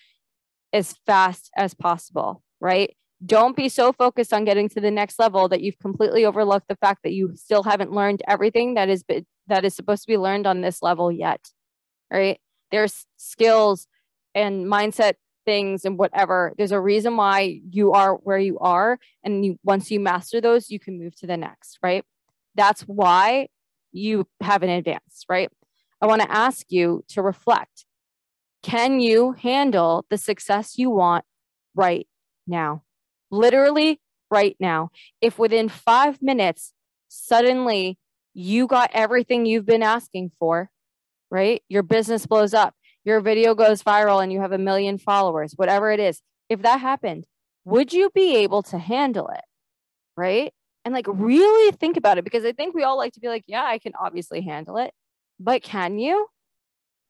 as 0.72 0.94
fast 1.06 1.50
as 1.56 1.74
possible, 1.74 2.42
right? 2.60 2.94
don't 3.24 3.56
be 3.56 3.68
so 3.68 3.92
focused 3.92 4.32
on 4.32 4.44
getting 4.44 4.68
to 4.68 4.80
the 4.80 4.92
next 4.92 5.18
level 5.18 5.48
that 5.48 5.60
you've 5.60 5.78
completely 5.80 6.24
overlooked 6.24 6.68
the 6.68 6.76
fact 6.76 7.02
that 7.02 7.12
you 7.12 7.32
still 7.34 7.64
haven't 7.64 7.90
learned 7.90 8.22
everything 8.28 8.74
that 8.74 8.88
is 8.88 9.04
that 9.48 9.64
is 9.64 9.74
supposed 9.74 10.02
to 10.02 10.06
be 10.06 10.16
learned 10.16 10.46
on 10.46 10.60
this 10.60 10.82
level 10.82 11.10
yet 11.10 11.40
right? 12.10 12.40
There's 12.70 13.06
skills 13.16 13.86
and 14.34 14.66
mindset 14.66 15.14
things 15.44 15.84
and 15.84 15.98
whatever. 15.98 16.52
There's 16.58 16.72
a 16.72 16.80
reason 16.80 17.16
why 17.16 17.60
you 17.70 17.92
are 17.92 18.14
where 18.14 18.38
you 18.38 18.58
are 18.58 18.98
and 19.24 19.44
you 19.44 19.58
once 19.62 19.90
you 19.90 19.98
master 20.00 20.40
those 20.40 20.70
you 20.70 20.78
can 20.78 20.98
move 20.98 21.16
to 21.16 21.26
the 21.26 21.36
next 21.36 21.78
right? 21.82 22.04
That's 22.54 22.82
why 22.82 23.48
you 23.92 24.26
have 24.40 24.62
an 24.62 24.70
advance 24.70 25.24
right? 25.28 25.50
I 26.00 26.06
want 26.06 26.22
to 26.22 26.30
ask 26.30 26.66
you 26.70 27.02
to 27.08 27.22
reflect 27.22 27.84
can 28.62 29.00
you 29.00 29.32
handle 29.32 30.04
the 30.10 30.18
success 30.18 30.78
you 30.78 30.90
want 30.90 31.24
right 31.74 32.06
now 32.46 32.82
literally 33.30 34.00
right 34.30 34.56
now. 34.60 34.90
If 35.20 35.38
within 35.38 35.68
five 35.68 36.20
minutes, 36.22 36.72
suddenly 37.08 37.98
you 38.34 38.66
got 38.66 38.90
everything 38.92 39.46
you've 39.46 39.66
been 39.66 39.82
asking 39.82 40.32
for, 40.38 40.70
right? 41.30 41.62
Your 41.68 41.82
business 41.82 42.26
blows 42.26 42.54
up, 42.54 42.74
your 43.04 43.20
video 43.20 43.54
goes 43.54 43.82
viral, 43.82 44.22
and 44.22 44.32
you 44.32 44.40
have 44.40 44.52
a 44.52 44.58
million 44.58 44.98
followers, 44.98 45.54
whatever 45.56 45.90
it 45.90 46.00
is. 46.00 46.20
If 46.48 46.62
that 46.62 46.80
happened, 46.80 47.24
would 47.64 47.92
you 47.92 48.10
be 48.14 48.36
able 48.36 48.62
to 48.64 48.78
handle 48.78 49.28
it? 49.28 49.44
Right. 50.16 50.52
And 50.84 50.94
like 50.94 51.06
really 51.08 51.72
think 51.72 51.96
about 51.96 52.18
it 52.18 52.24
because 52.24 52.44
I 52.44 52.52
think 52.52 52.74
we 52.74 52.82
all 52.82 52.96
like 52.96 53.12
to 53.14 53.20
be 53.20 53.28
like, 53.28 53.44
yeah, 53.46 53.64
I 53.64 53.78
can 53.78 53.92
obviously 54.00 54.40
handle 54.40 54.78
it, 54.78 54.92
but 55.38 55.62
can 55.62 55.98
you? 55.98 56.26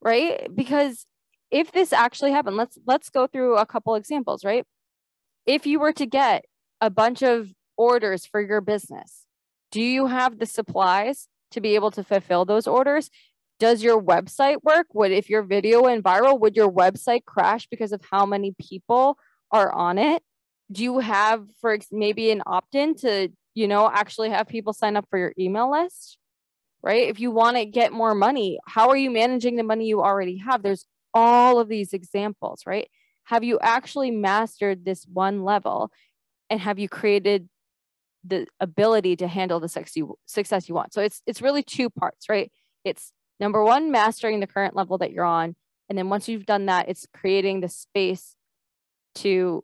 Right. 0.01 0.49
Because 0.55 1.07
if 1.51 1.73
this 1.73 1.93
actually 1.93 2.33
happened, 2.33 2.57
let's 2.57 2.79
let's 2.87 3.11
go 3.11 3.27
through 3.27 3.57
a 3.57 3.67
couple 3.67 3.95
examples, 3.95 4.45
right? 4.45 4.65
if 5.49 5.67
you 5.67 5.81
were 5.81 5.95
to 5.95 6.07
get 6.07 6.45
a 6.81 6.91
bunch 6.91 7.23
of 7.23 7.51
orders 7.77 8.27
for 8.27 8.41
your 8.41 8.61
business, 8.61 9.25
do 9.73 9.81
you 9.81 10.07
have 10.07 10.39
the 10.39 10.47
supplies 10.47 11.27
to 11.51 11.61
be 11.61 11.75
able 11.75 11.91
to 11.91 12.05
fulfill 12.05 12.45
those 12.45 12.67
orders? 12.67 13.11
Does 13.59 13.83
your 13.83 14.01
website 14.01 14.63
work? 14.63 14.87
Would 14.93 15.11
if 15.11 15.31
your 15.31 15.43
video 15.43 15.85
went 15.85 16.05
viral, 16.05 16.39
would 16.39 16.55
your 16.55 16.71
website 16.71 17.25
crash 17.25 17.67
because 17.67 17.93
of 17.93 18.03
how 18.09 18.27
many 18.27 18.55
people 18.61 19.17
are 19.51 19.73
on 19.73 19.97
it? 19.97 20.23
Do 20.71 20.85
you 20.85 20.99
have 20.99 21.47
for 21.63 21.79
maybe 21.91 22.31
an 22.31 22.43
opt-in 22.45 22.95
to, 22.97 23.31
you 23.55 23.67
know, 23.67 23.91
actually 23.91 24.29
have 24.29 24.49
people 24.49 24.75
sign 24.75 24.97
up 24.97 25.07
for 25.09 25.19
your 25.19 25.33
email 25.39 25.71
list? 25.71 26.19
Right? 26.83 27.09
If 27.09 27.19
you 27.19 27.31
want 27.31 27.57
to 27.57 27.65
get 27.65 27.91
more 27.91 28.15
money, 28.15 28.61
how 28.67 28.91
are 28.91 28.97
you 28.97 29.11
managing 29.11 29.57
the 29.57 29.65
money 29.65 29.87
you 29.87 30.03
already 30.03 30.37
have? 30.37 30.63
There's 30.63 30.85
all 31.15 31.59
of 31.59 31.69
these 31.69 31.93
examples, 31.93 32.63
right? 32.67 32.89
have 33.29 33.45
you 33.45 33.59
actually 33.61 34.11
mastered 34.11 34.87
this 34.87 35.05
one 35.05 35.45
level 35.45 35.93
and 36.49 36.61
have 36.61 36.79
you 36.79 36.89
created 36.89 37.47
the 38.25 38.47
ability 38.59 39.17
to 39.17 39.29
handle 39.29 39.61
the 39.61 39.69
success 39.69 39.97
you, 39.97 40.75
want. 40.75 40.95
So 40.95 41.03
it's 41.03 41.23
it's 41.27 41.43
really 41.43 41.63
two 41.63 41.91
parts, 41.91 42.29
right? 42.29 42.51
It's 42.85 43.13
number 43.39 43.63
one, 43.63 43.91
mastering 43.91 44.41
the 44.41 44.47
current 44.47 44.75
level 44.75 44.97
that 44.99 45.13
you're 45.13 45.27
on. 45.27 45.57
And 45.89 45.97
then 45.97 46.09
once 46.09 46.27
you've 46.27 46.47
done 46.47 46.67
that, 46.67 46.89
it's 46.89 47.07
creating 47.15 47.61
the 47.61 47.69
space 47.69 48.35
to 49.17 49.63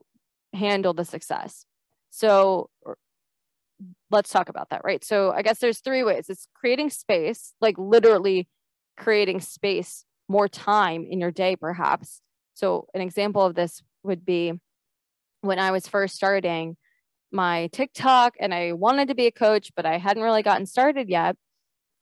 handle 0.52 0.92
the 0.92 1.04
success. 1.04 1.64
So 2.10 2.68
let's 4.10 4.30
talk 4.30 4.50
about 4.50 4.68
that, 4.70 4.82
right? 4.84 5.02
So 5.02 5.32
I 5.32 5.40
guess 5.40 5.58
there's 5.58 5.80
three 5.80 6.04
ways. 6.04 6.26
It's 6.28 6.46
creating 6.54 6.90
space, 6.90 7.54
like 7.62 7.76
literally 7.78 8.46
creating 8.98 9.40
space, 9.40 10.04
more 10.28 10.48
time 10.48 11.06
in 11.08 11.20
your 11.20 11.30
day, 11.30 11.56
perhaps. 11.56 12.20
So 12.54 12.86
an 12.94 13.00
example 13.00 13.42
of 13.42 13.54
this 13.54 13.82
would 14.02 14.24
be 14.24 14.52
when 15.40 15.58
I 15.58 15.70
was 15.70 15.86
first 15.86 16.14
starting 16.14 16.76
my 17.32 17.68
TikTok 17.72 18.34
and 18.38 18.54
I 18.54 18.72
wanted 18.72 19.08
to 19.08 19.14
be 19.14 19.26
a 19.26 19.32
coach, 19.32 19.72
but 19.74 19.84
I 19.84 19.98
hadn't 19.98 20.22
really 20.22 20.42
gotten 20.42 20.66
started 20.66 21.08
yet. 21.08 21.36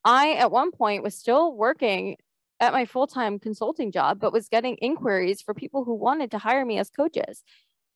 I, 0.05 0.35
at 0.35 0.51
one 0.51 0.73
point, 0.73 1.03
was 1.03 1.15
still 1.15 1.55
working 1.55 2.17
at 2.61 2.73
my 2.73 2.85
full 2.85 3.07
time 3.07 3.39
consulting 3.39 3.91
job, 3.91 4.21
but 4.21 4.33
was 4.33 4.49
getting 4.49 4.77
inquiries 4.77 5.43
for 5.43 5.55
people 5.55 5.85
who 5.85 5.95
wanted 5.95 6.31
to 6.31 6.39
hire 6.39 6.65
me 6.65 6.79
as 6.79 6.91
coaches 6.91 7.43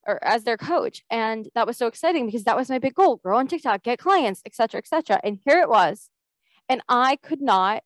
or 0.06 0.22
as 0.24 0.44
their 0.44 0.56
coach. 0.56 1.02
And 1.10 1.48
that 1.54 1.66
was 1.66 1.76
so 1.76 1.86
exciting 1.86 2.26
because 2.26 2.44
that 2.44 2.56
was 2.56 2.70
my 2.70 2.78
big 2.78 2.94
goal 2.94 3.16
grow 3.16 3.38
on 3.38 3.48
TikTok, 3.48 3.82
get 3.82 3.98
clients, 3.98 4.42
etc., 4.46 4.78
etc. 4.78 5.20
And 5.22 5.38
here 5.44 5.60
it 5.60 5.68
was. 5.68 6.08
And 6.68 6.80
I 6.88 7.16
could 7.16 7.40
not 7.40 7.82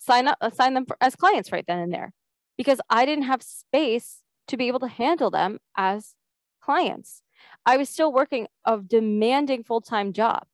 sign 0.00 0.26
up, 0.26 0.38
assign 0.40 0.74
them 0.74 0.86
for, 0.86 0.96
as 1.00 1.14
clients 1.14 1.52
right 1.52 1.64
then 1.68 1.78
and 1.78 1.92
there 1.92 2.12
because 2.56 2.80
I 2.90 3.06
didn't 3.06 3.24
have 3.24 3.42
space 3.42 4.22
to 4.48 4.56
be 4.56 4.68
able 4.68 4.80
to 4.80 4.88
handle 4.88 5.30
them 5.30 5.60
as 5.76 6.14
clients. 6.60 7.22
I 7.64 7.76
was 7.76 7.88
still 7.88 8.12
working 8.12 8.48
a 8.64 8.78
demanding 8.78 9.64
full 9.64 9.80
time 9.80 10.12
job. 10.12 10.44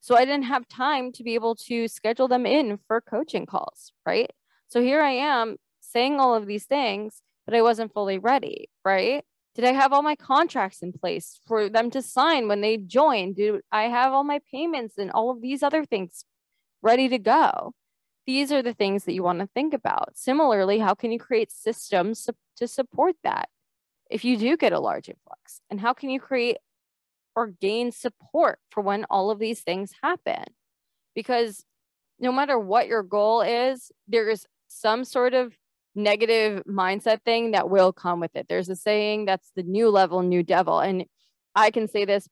So 0.00 0.16
I 0.16 0.24
didn't 0.24 0.44
have 0.44 0.66
time 0.66 1.12
to 1.12 1.22
be 1.22 1.34
able 1.34 1.54
to 1.66 1.88
schedule 1.88 2.26
them 2.26 2.46
in 2.46 2.78
for 2.88 3.00
coaching 3.00 3.46
calls, 3.46 3.92
right? 4.04 4.30
So 4.68 4.80
here 4.80 5.00
I 5.00 5.12
am 5.12 5.56
saying 5.80 6.18
all 6.18 6.34
of 6.34 6.46
these 6.46 6.64
things, 6.64 7.22
but 7.46 7.54
I 7.54 7.62
wasn't 7.62 7.92
fully 7.92 8.18
ready, 8.18 8.68
right? 8.84 9.24
Did 9.54 9.64
I 9.66 9.72
have 9.72 9.92
all 9.92 10.02
my 10.02 10.16
contracts 10.16 10.82
in 10.82 10.92
place 10.92 11.38
for 11.46 11.68
them 11.68 11.90
to 11.90 12.02
sign 12.02 12.48
when 12.48 12.62
they 12.62 12.78
join? 12.78 13.34
Do 13.34 13.60
I 13.70 13.84
have 13.84 14.12
all 14.12 14.24
my 14.24 14.40
payments 14.50 14.96
and 14.98 15.10
all 15.10 15.30
of 15.30 15.42
these 15.42 15.62
other 15.62 15.84
things 15.84 16.24
ready 16.80 17.08
to 17.10 17.18
go? 17.18 17.74
These 18.26 18.52
are 18.52 18.62
the 18.62 18.74
things 18.74 19.04
that 19.04 19.14
you 19.14 19.22
want 19.22 19.40
to 19.40 19.48
think 19.48 19.74
about. 19.74 20.16
Similarly, 20.16 20.78
how 20.78 20.94
can 20.94 21.10
you 21.10 21.18
create 21.18 21.50
systems 21.50 22.28
to 22.56 22.68
support 22.68 23.16
that 23.24 23.48
if 24.10 24.24
you 24.24 24.36
do 24.36 24.56
get 24.56 24.72
a 24.72 24.80
large 24.80 25.08
influx? 25.08 25.60
And 25.70 25.80
how 25.80 25.92
can 25.92 26.10
you 26.10 26.20
create 26.20 26.58
or 27.34 27.48
gain 27.48 27.90
support 27.90 28.58
for 28.70 28.82
when 28.82 29.06
all 29.10 29.30
of 29.30 29.38
these 29.38 29.60
things 29.60 29.92
happen? 30.02 30.44
Because 31.14 31.64
no 32.20 32.30
matter 32.30 32.58
what 32.58 32.86
your 32.86 33.02
goal 33.02 33.40
is, 33.40 33.90
there 34.06 34.28
is 34.28 34.46
some 34.68 35.04
sort 35.04 35.34
of 35.34 35.56
negative 35.94 36.62
mindset 36.64 37.22
thing 37.22 37.50
that 37.50 37.68
will 37.68 37.92
come 37.92 38.20
with 38.20 38.34
it. 38.34 38.46
There's 38.48 38.68
a 38.68 38.76
saying 38.76 39.24
that's 39.24 39.50
the 39.56 39.62
new 39.62 39.90
level, 39.90 40.22
new 40.22 40.42
devil. 40.42 40.78
And 40.78 41.04
I 41.54 41.70
can 41.70 41.88
say 41.88 42.04
this 42.04 42.28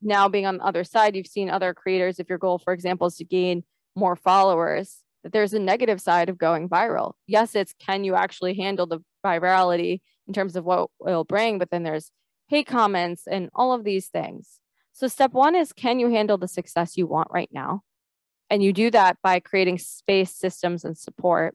now 0.00 0.28
being 0.28 0.46
on 0.46 0.58
the 0.58 0.64
other 0.64 0.82
side, 0.82 1.14
you've 1.14 1.26
seen 1.26 1.48
other 1.48 1.74
creators, 1.74 2.18
if 2.18 2.28
your 2.28 2.38
goal, 2.38 2.58
for 2.58 2.72
example, 2.72 3.06
is 3.06 3.16
to 3.16 3.24
gain 3.24 3.62
more 3.94 4.16
followers, 4.16 4.98
that 5.22 5.32
there's 5.32 5.54
a 5.54 5.58
negative 5.58 6.00
side 6.00 6.28
of 6.28 6.38
going 6.38 6.68
viral. 6.68 7.12
Yes, 7.26 7.54
it's 7.54 7.74
can 7.78 8.04
you 8.04 8.14
actually 8.14 8.54
handle 8.54 8.86
the 8.86 9.00
virality 9.24 10.00
in 10.26 10.34
terms 10.34 10.56
of 10.56 10.64
what 10.64 10.88
it'll 11.06 11.24
bring, 11.24 11.58
but 11.58 11.70
then 11.70 11.82
there's 11.82 12.10
hate 12.48 12.66
comments 12.66 13.26
and 13.26 13.48
all 13.54 13.72
of 13.72 13.84
these 13.84 14.08
things. 14.08 14.60
So, 14.92 15.08
step 15.08 15.32
one 15.32 15.54
is 15.54 15.72
can 15.72 15.98
you 15.98 16.10
handle 16.10 16.38
the 16.38 16.48
success 16.48 16.96
you 16.96 17.06
want 17.06 17.28
right 17.30 17.48
now? 17.52 17.82
And 18.50 18.62
you 18.62 18.72
do 18.72 18.90
that 18.90 19.16
by 19.22 19.40
creating 19.40 19.78
space, 19.78 20.34
systems, 20.34 20.84
and 20.84 20.98
support 20.98 21.54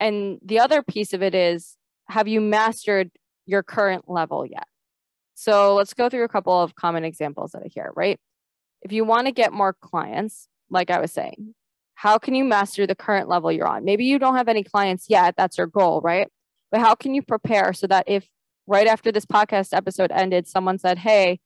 and 0.00 0.38
the 0.44 0.60
other 0.60 0.82
piece 0.82 1.12
of 1.12 1.22
it 1.22 1.34
is 1.34 1.76
have 2.08 2.28
you 2.28 2.40
mastered 2.40 3.10
your 3.46 3.62
current 3.62 4.08
level 4.08 4.44
yet? 4.46 4.66
So 5.34 5.74
let's 5.74 5.94
go 5.94 6.08
through 6.08 6.24
a 6.24 6.28
couple 6.28 6.60
of 6.60 6.74
common 6.74 7.04
examples 7.04 7.52
that 7.52 7.62
I 7.64 7.68
hear, 7.68 7.92
right? 7.94 8.18
If 8.82 8.92
you 8.92 9.04
want 9.04 9.26
to 9.26 9.32
get 9.32 9.52
more 9.52 9.74
clients, 9.74 10.48
like 10.70 10.90
I 10.90 11.00
was 11.00 11.12
saying, 11.12 11.54
how 11.94 12.18
can 12.18 12.34
you 12.34 12.44
master 12.44 12.86
the 12.86 12.94
current 12.94 13.28
level 13.28 13.50
you're 13.50 13.66
on? 13.66 13.84
Maybe 13.84 14.04
you 14.04 14.18
don't 14.18 14.36
have 14.36 14.48
any 14.48 14.62
clients 14.62 15.06
yet, 15.08 15.34
that's 15.36 15.58
your 15.58 15.66
goal, 15.66 16.00
right? 16.02 16.28
But 16.70 16.80
how 16.80 16.94
can 16.94 17.14
you 17.14 17.22
prepare 17.22 17.72
so 17.72 17.86
that 17.86 18.04
if 18.06 18.28
right 18.66 18.86
after 18.86 19.12
this 19.12 19.26
podcast 19.26 19.72
episode 19.72 20.10
ended, 20.12 20.46
someone 20.46 20.78
said, 20.78 20.98
Hey, 20.98 21.40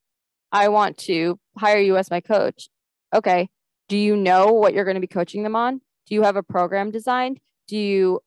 I 0.50 0.68
want 0.68 0.96
to 0.98 1.38
hire 1.56 1.78
you 1.78 1.96
as 1.96 2.10
my 2.10 2.20
coach. 2.20 2.68
Okay. 3.14 3.48
Do 3.88 3.96
you 3.96 4.16
know 4.16 4.46
what 4.46 4.74
you're 4.74 4.84
going 4.84 4.96
to 4.96 5.00
be 5.00 5.06
coaching 5.06 5.42
them 5.42 5.54
on? 5.54 5.80
Do 6.06 6.14
you 6.14 6.22
have 6.22 6.36
a 6.36 6.42
program 6.42 6.90
designed? 6.90 7.38
Do 7.68 7.76
you 7.76 8.20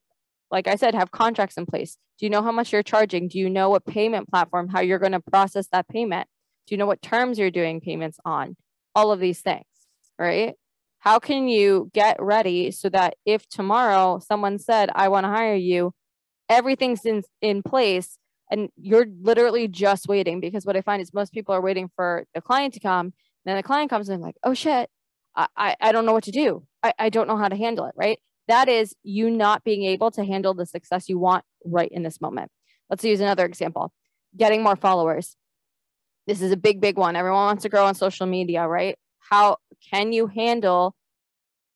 like 0.54 0.68
I 0.68 0.76
said, 0.76 0.94
have 0.94 1.10
contracts 1.10 1.58
in 1.58 1.66
place. 1.66 1.98
Do 2.20 2.28
you 2.28 2.30
know 2.30 2.44
how 2.44 2.52
much 2.52 2.72
you're 2.72 2.84
charging? 2.84 3.28
Do 3.28 3.40
you 3.40 3.50
know 3.50 3.72
what 3.72 3.88
payment 3.88 4.30
platform, 4.30 4.70
how 4.70 4.82
you're 4.82 5.00
going 5.00 5.14
to 5.14 5.20
process 5.20 5.68
that 5.72 5.88
payment? 5.88 6.28
Do 6.68 6.76
you 6.76 6.78
know 6.78 6.86
what 6.86 7.02
terms 7.02 7.40
you're 7.40 7.50
doing 7.50 7.82
payments 7.82 8.20
on? 8.24 8.56
All 8.94 9.12
of 9.12 9.20
these 9.20 9.42
things, 9.42 9.66
right? 10.20 10.54
How 11.04 11.20
can 11.20 11.50
you 11.50 11.92
get 11.94 12.16
ready 12.22 12.72
so 12.72 12.88
that 12.88 13.16
if 13.26 13.46
tomorrow 13.50 14.20
someone 14.20 14.58
said, 14.58 14.90
I 14.96 15.10
want 15.10 15.26
to 15.26 15.30
hire 15.30 15.54
you, 15.54 15.92
everything's 16.48 17.06
in, 17.06 17.24
in 17.42 17.62
place 17.62 18.18
and 18.50 18.70
you're 18.78 19.08
literally 19.22 19.68
just 19.68 20.08
waiting? 20.08 20.40
Because 20.40 20.66
what 20.66 20.78
I 20.78 20.82
find 20.82 21.02
is 21.02 21.14
most 21.14 21.34
people 21.34 21.54
are 21.54 21.60
waiting 21.60 21.90
for 21.98 22.24
the 22.34 22.40
client 22.40 22.74
to 22.76 22.80
come. 22.80 23.12
Then 23.44 23.58
the 23.58 23.64
client 23.64 23.90
comes 23.90 24.08
in 24.08 24.22
like, 24.22 24.36
oh 24.46 24.54
shit, 24.54 24.90
I, 25.36 25.48
I, 25.58 25.76
I 25.82 25.92
don't 25.92 26.06
know 26.06 26.14
what 26.14 26.24
to 26.24 26.32
do. 26.32 26.66
I, 26.82 26.94
I 26.98 27.10
don't 27.10 27.28
know 27.28 27.36
how 27.36 27.50
to 27.50 27.58
handle 27.58 27.84
it, 27.84 27.96
right? 27.98 28.18
That 28.48 28.70
is 28.70 28.96
you 29.04 29.30
not 29.30 29.66
being 29.66 29.84
able 29.84 30.10
to 30.12 30.24
handle 30.24 30.54
the 30.54 30.66
success 30.66 31.10
you 31.10 31.20
want 31.20 31.44
right 31.66 31.92
in 31.92 32.04
this 32.04 32.22
moment. 32.22 32.50
Let's 32.90 33.04
use 33.04 33.20
another 33.20 33.44
example 33.44 33.92
getting 34.38 34.64
more 34.64 34.78
followers. 34.78 35.36
This 36.28 36.42
is 36.42 36.54
a 36.54 36.58
big, 36.58 36.80
big 36.80 36.98
one. 36.98 37.18
Everyone 37.18 37.44
wants 37.44 37.64
to 37.64 37.70
grow 37.70 37.84
on 37.84 37.94
social 37.94 38.26
media, 38.26 38.66
right? 38.66 38.98
How 39.30 39.58
can 39.92 40.14
you 40.14 40.28
handle 40.28 40.96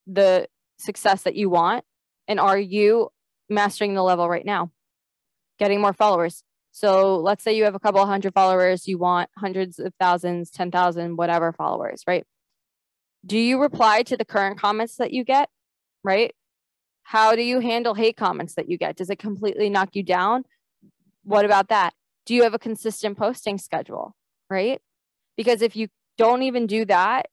the 0.06 0.48
success 0.78 1.24
that 1.24 1.36
you 1.36 1.50
want? 1.50 1.84
And 2.28 2.40
are 2.40 2.58
you 2.58 3.10
mastering 3.50 3.94
the 3.94 4.04
level 4.04 4.30
right 4.30 4.46
now? 4.46 4.72
Getting 5.60 5.82
more 5.82 5.94
followers. 5.94 6.44
So 6.72 7.18
let's 7.18 7.44
say 7.44 7.58
you 7.58 7.64
have 7.64 7.76
a 7.76 7.80
couple 7.80 8.06
hundred 8.06 8.34
followers, 8.34 8.88
you 8.88 8.98
want 9.00 9.30
hundreds 9.36 9.80
of 9.80 9.94
thousands, 10.00 10.52
10,000, 10.52 11.18
whatever 11.18 11.52
followers, 11.52 12.04
right? 12.06 12.24
Do 13.26 13.38
you 13.38 13.60
reply 13.60 14.04
to 14.04 14.16
the 14.16 14.26
current 14.26 14.60
comments 14.60 14.98
that 14.98 15.12
you 15.12 15.24
get, 15.24 15.50
right? 16.04 16.36
How 17.04 17.36
do 17.36 17.42
you 17.42 17.62
handle 17.62 17.96
hate 17.96 18.18
comments 18.18 18.54
that 18.56 18.70
you 18.70 18.78
get? 18.78 18.96
Does 18.96 19.10
it 19.10 19.18
completely 19.18 19.70
knock 19.70 19.96
you 19.96 20.04
down? 20.04 20.44
What 21.24 21.46
about 21.46 21.70
that? 21.70 21.94
Do 22.26 22.36
you 22.36 22.44
have 22.44 22.54
a 22.54 22.60
consistent 22.60 23.18
posting 23.18 23.58
schedule? 23.58 24.14
Right? 24.50 24.82
Because 25.36 25.62
if 25.62 25.76
you 25.76 25.88
don't 26.18 26.44
even 26.44 26.68
do 26.68 26.86
that, 26.86 27.28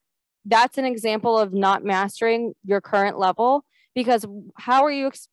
that's 0.45 0.77
an 0.77 0.85
example 0.85 1.37
of 1.37 1.53
not 1.53 1.83
mastering 1.83 2.53
your 2.63 2.81
current 2.81 3.17
level. 3.17 3.65
Because 3.93 4.25
how 4.57 4.83
are 4.83 4.91
you 4.91 5.07
ex- 5.07 5.29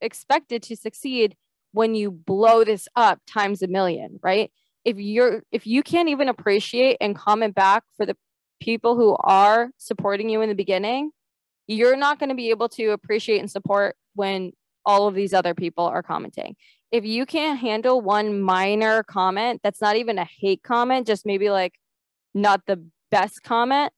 expected 0.00 0.62
to 0.64 0.76
succeed 0.76 1.36
when 1.72 1.94
you 1.94 2.10
blow 2.10 2.64
this 2.64 2.86
up 2.94 3.20
times 3.26 3.62
a 3.62 3.66
million, 3.66 4.20
right? 4.22 4.52
If 4.84 4.98
you're 4.98 5.42
if 5.50 5.66
you 5.66 5.82
can't 5.82 6.08
even 6.08 6.28
appreciate 6.28 6.98
and 7.00 7.16
comment 7.16 7.54
back 7.54 7.82
for 7.96 8.06
the 8.06 8.16
people 8.60 8.96
who 8.96 9.16
are 9.20 9.70
supporting 9.78 10.28
you 10.28 10.42
in 10.42 10.48
the 10.48 10.54
beginning, 10.54 11.10
you're 11.66 11.96
not 11.96 12.18
going 12.18 12.28
to 12.28 12.34
be 12.34 12.50
able 12.50 12.68
to 12.70 12.88
appreciate 12.88 13.38
and 13.38 13.50
support 13.50 13.96
when 14.14 14.52
all 14.86 15.08
of 15.08 15.14
these 15.14 15.32
other 15.32 15.54
people 15.54 15.84
are 15.84 16.02
commenting. 16.02 16.56
If 16.92 17.04
you 17.04 17.26
can't 17.26 17.58
handle 17.58 18.00
one 18.00 18.40
minor 18.40 19.02
comment 19.02 19.60
that's 19.64 19.80
not 19.80 19.96
even 19.96 20.18
a 20.18 20.28
hate 20.40 20.62
comment, 20.62 21.06
just 21.06 21.26
maybe 21.26 21.50
like 21.50 21.74
not 22.34 22.60
the 22.66 22.84
best 23.10 23.42
comment, 23.42 23.92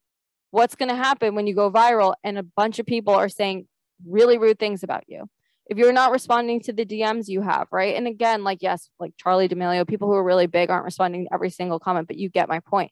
what's 0.56 0.74
going 0.74 0.88
to 0.88 0.94
happen 0.94 1.34
when 1.34 1.46
you 1.46 1.54
go 1.54 1.70
viral 1.70 2.14
and 2.24 2.38
a 2.38 2.42
bunch 2.42 2.78
of 2.78 2.86
people 2.86 3.12
are 3.12 3.28
saying 3.28 3.68
really 4.06 4.38
rude 4.38 4.58
things 4.58 4.82
about 4.82 5.04
you? 5.06 5.28
If 5.66 5.76
you're 5.76 5.92
not 5.92 6.12
responding 6.12 6.60
to 6.60 6.72
the 6.72 6.86
DMs 6.86 7.28
you 7.28 7.42
have, 7.42 7.68
right? 7.70 7.94
And 7.94 8.06
again, 8.06 8.42
like, 8.42 8.62
yes, 8.62 8.88
like 8.98 9.12
Charli 9.22 9.50
D'Amelio, 9.50 9.86
people 9.86 10.08
who 10.08 10.14
are 10.14 10.24
really 10.24 10.46
big 10.46 10.70
aren't 10.70 10.86
responding 10.86 11.26
to 11.26 11.34
every 11.34 11.50
single 11.50 11.78
comment, 11.78 12.06
but 12.06 12.16
you 12.16 12.30
get 12.30 12.48
my 12.48 12.60
point. 12.60 12.90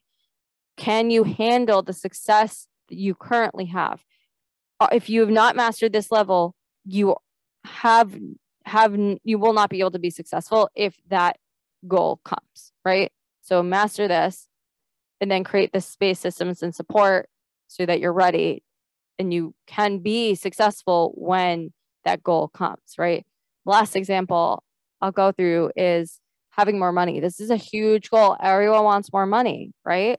Can 0.77 1.09
you 1.09 1.23
handle 1.23 1.81
the 1.81 1.93
success 1.93 2.67
that 2.89 2.99
you 2.99 3.15
currently 3.15 3.65
have? 3.65 4.03
Uh, 4.79 4.89
if 4.91 5.09
you 5.09 5.21
have 5.21 5.31
not 5.31 5.55
mastered 5.55 5.91
this 5.91 6.11
level, 6.11 6.53
you 6.85 7.15
have 7.65 8.15
have 8.65 8.95
you 9.23 9.39
will 9.39 9.53
not 9.53 9.71
be 9.71 9.79
able 9.79 9.91
to 9.91 9.99
be 9.99 10.11
successful 10.11 10.69
if 10.75 10.95
that 11.09 11.37
goal 11.87 12.19
comes, 12.23 12.73
right? 12.83 13.11
So 13.41 13.63
master 13.63 14.07
this 14.07 14.47
and 15.19 15.31
then 15.31 15.43
create 15.43 15.71
the 15.71 15.81
space 15.81 16.19
systems 16.19 16.61
and 16.61 16.75
support 16.75 17.27
so 17.67 17.85
that 17.85 17.99
you're 17.99 18.13
ready 18.13 18.63
and 19.17 19.33
you 19.33 19.53
can 19.67 19.99
be 19.99 20.35
successful 20.35 21.13
when 21.15 21.71
that 22.03 22.23
goal 22.23 22.47
comes, 22.47 22.95
right? 22.97 23.25
Last 23.65 23.95
example 23.95 24.63
I'll 25.01 25.11
go 25.11 25.31
through 25.31 25.71
is 25.75 26.19
having 26.51 26.79
more 26.79 26.91
money. 26.91 27.19
This 27.19 27.39
is 27.39 27.49
a 27.49 27.57
huge 27.57 28.09
goal. 28.09 28.37
Everyone 28.41 28.83
wants 28.83 29.11
more 29.11 29.25
money, 29.25 29.71
right? 29.83 30.17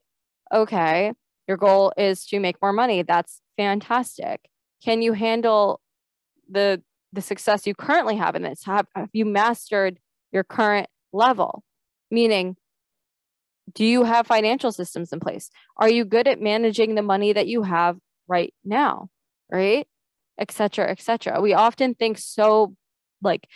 Okay. 0.52 1.12
Your 1.48 1.56
goal 1.56 1.92
is 1.96 2.26
to 2.26 2.40
make 2.40 2.56
more 2.60 2.72
money. 2.72 3.02
That's 3.02 3.40
fantastic. 3.56 4.40
Can 4.84 5.02
you 5.02 5.12
handle 5.12 5.80
the 6.50 6.82
the 7.12 7.22
success 7.22 7.66
you 7.66 7.74
currently 7.74 8.16
have 8.16 8.34
in 8.34 8.42
this? 8.42 8.64
Have, 8.64 8.86
have 8.94 9.08
you 9.12 9.24
mastered 9.24 9.98
your 10.32 10.44
current 10.44 10.88
level? 11.12 11.62
Meaning, 12.10 12.56
do 13.73 13.85
you 13.85 14.04
have 14.04 14.26
financial 14.26 14.73
systems 14.73 15.12
in 15.12 15.20
place? 15.20 15.50
Are 15.76 15.88
you 15.88 16.04
good 16.04 16.28
at 16.28 16.40
managing 16.40 16.94
the 16.94 17.02
money 17.02 17.32
that 17.32 17.46
you 17.49 17.62
have 17.62 17.99
right 18.28 18.54
now? 18.64 19.08
Right? 19.50 19.87
Et 20.38 20.50
cetera, 20.50 20.90
et 20.90 21.00
cetera. 21.00 21.40
We 21.40 21.54
often 21.54 21.94
think 21.94 22.18
so 22.18 22.75
like 23.23 23.49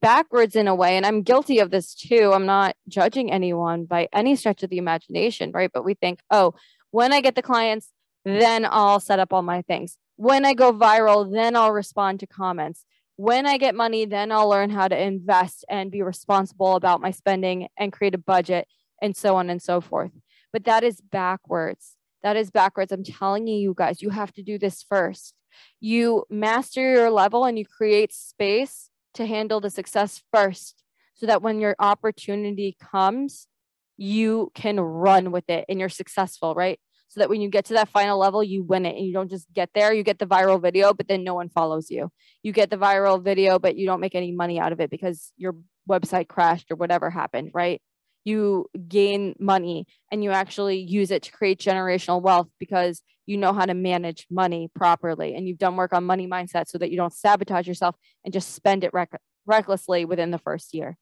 backwards 0.00 0.56
in 0.56 0.68
a 0.68 0.74
way 0.74 0.96
and 0.96 1.06
i'm 1.06 1.22
guilty 1.22 1.58
of 1.58 1.70
this 1.70 1.94
too 1.94 2.32
i'm 2.34 2.46
not 2.46 2.74
judging 2.88 3.30
anyone 3.30 3.84
by 3.84 4.08
any 4.12 4.34
stretch 4.34 4.62
of 4.62 4.70
the 4.70 4.78
imagination 4.78 5.52
right 5.52 5.70
but 5.72 5.84
we 5.84 5.94
think 5.94 6.20
oh 6.30 6.52
when 6.90 7.12
i 7.12 7.20
get 7.20 7.34
the 7.34 7.42
clients 7.42 7.92
then 8.24 8.66
i'll 8.68 9.00
set 9.00 9.20
up 9.20 9.32
all 9.32 9.42
my 9.42 9.62
things 9.62 9.96
when 10.16 10.44
i 10.44 10.54
go 10.54 10.72
viral 10.72 11.32
then 11.32 11.54
i'll 11.54 11.72
respond 11.72 12.18
to 12.18 12.26
comments 12.26 12.84
when 13.14 13.46
i 13.46 13.56
get 13.56 13.74
money 13.74 14.04
then 14.04 14.32
i'll 14.32 14.48
learn 14.48 14.70
how 14.70 14.88
to 14.88 15.00
invest 15.00 15.64
and 15.68 15.92
be 15.92 16.02
responsible 16.02 16.74
about 16.74 17.00
my 17.00 17.12
spending 17.12 17.68
and 17.78 17.92
create 17.92 18.14
a 18.14 18.18
budget 18.18 18.66
and 19.00 19.16
so 19.16 19.36
on 19.36 19.50
and 19.50 19.62
so 19.62 19.80
forth 19.80 20.12
but 20.52 20.64
that 20.64 20.82
is 20.82 21.00
backwards 21.00 21.96
that 22.22 22.36
is 22.36 22.50
backwards 22.50 22.92
i'm 22.92 23.04
telling 23.04 23.46
you 23.46 23.56
you 23.56 23.74
guys 23.76 24.02
you 24.02 24.10
have 24.10 24.32
to 24.32 24.42
do 24.42 24.58
this 24.58 24.82
first 24.82 25.34
you 25.80 26.24
master 26.30 26.80
your 26.80 27.10
level 27.10 27.44
and 27.44 27.58
you 27.58 27.64
create 27.64 28.12
space 28.12 28.90
to 29.14 29.26
handle 29.26 29.60
the 29.60 29.70
success 29.70 30.22
first 30.32 30.84
so 31.14 31.26
that 31.26 31.42
when 31.42 31.60
your 31.60 31.74
opportunity 31.78 32.76
comes, 32.80 33.48
you 33.96 34.52
can 34.54 34.78
run 34.78 35.32
with 35.32 35.48
it 35.48 35.64
and 35.68 35.80
you're 35.80 35.88
successful, 35.88 36.54
right? 36.54 36.78
So 37.08 37.20
that 37.20 37.30
when 37.30 37.40
you 37.40 37.48
get 37.48 37.64
to 37.66 37.74
that 37.74 37.88
final 37.88 38.18
level, 38.18 38.44
you 38.44 38.62
win 38.62 38.84
it 38.84 38.96
and 38.96 39.06
you 39.06 39.12
don't 39.14 39.30
just 39.30 39.50
get 39.52 39.70
there. 39.74 39.94
You 39.94 40.02
get 40.02 40.18
the 40.18 40.26
viral 40.26 40.60
video, 40.60 40.92
but 40.92 41.08
then 41.08 41.24
no 41.24 41.34
one 41.34 41.48
follows 41.48 41.90
you. 41.90 42.10
You 42.42 42.52
get 42.52 42.68
the 42.68 42.76
viral 42.76 43.22
video, 43.22 43.58
but 43.58 43.76
you 43.76 43.86
don't 43.86 44.00
make 44.00 44.14
any 44.14 44.32
money 44.32 44.60
out 44.60 44.72
of 44.72 44.80
it 44.80 44.90
because 44.90 45.32
your 45.38 45.56
website 45.88 46.28
crashed 46.28 46.70
or 46.70 46.76
whatever 46.76 47.08
happened, 47.08 47.52
right? 47.54 47.80
You 48.26 48.66
gain 48.88 49.34
money 49.38 49.86
and 50.12 50.22
you 50.22 50.32
actually 50.32 50.78
use 50.78 51.10
it 51.10 51.22
to 51.22 51.32
create 51.32 51.58
generational 51.58 52.20
wealth 52.20 52.48
because 52.58 53.00
you 53.24 53.36
know 53.36 53.52
how 53.52 53.64
to 53.64 53.74
manage 53.74 54.26
money 54.30 54.68
properly 54.74 55.34
and 55.34 55.48
you've 55.48 55.58
done 55.58 55.76
work 55.76 55.92
on 55.94 56.04
money 56.04 56.26
mindset 56.26 56.68
so 56.68 56.76
that 56.78 56.90
you 56.90 56.96
don't 56.96 57.14
sabotage 57.14 57.66
yourself 57.66 57.96
and 58.24 58.34
just 58.34 58.54
spend 58.54 58.84
it 58.84 58.92
rec- 58.92 59.20
recklessly 59.46 60.04
within 60.04 60.30
the 60.30 60.38
first 60.38 60.74
year. 60.74 60.98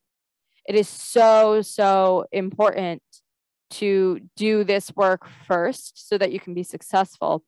It 0.69 0.77
is 0.77 0.89
so, 0.89 1.63
so 1.63 2.27
important 2.31 3.03
to 3.71 4.21
do 4.37 4.63
this 4.63 4.95
work 4.95 5.27
first 5.47 6.09
so 6.09 6.17
that 6.19 6.33
you 6.33 6.39
can 6.39 6.55
be 6.55 6.63
successful. 6.63 7.43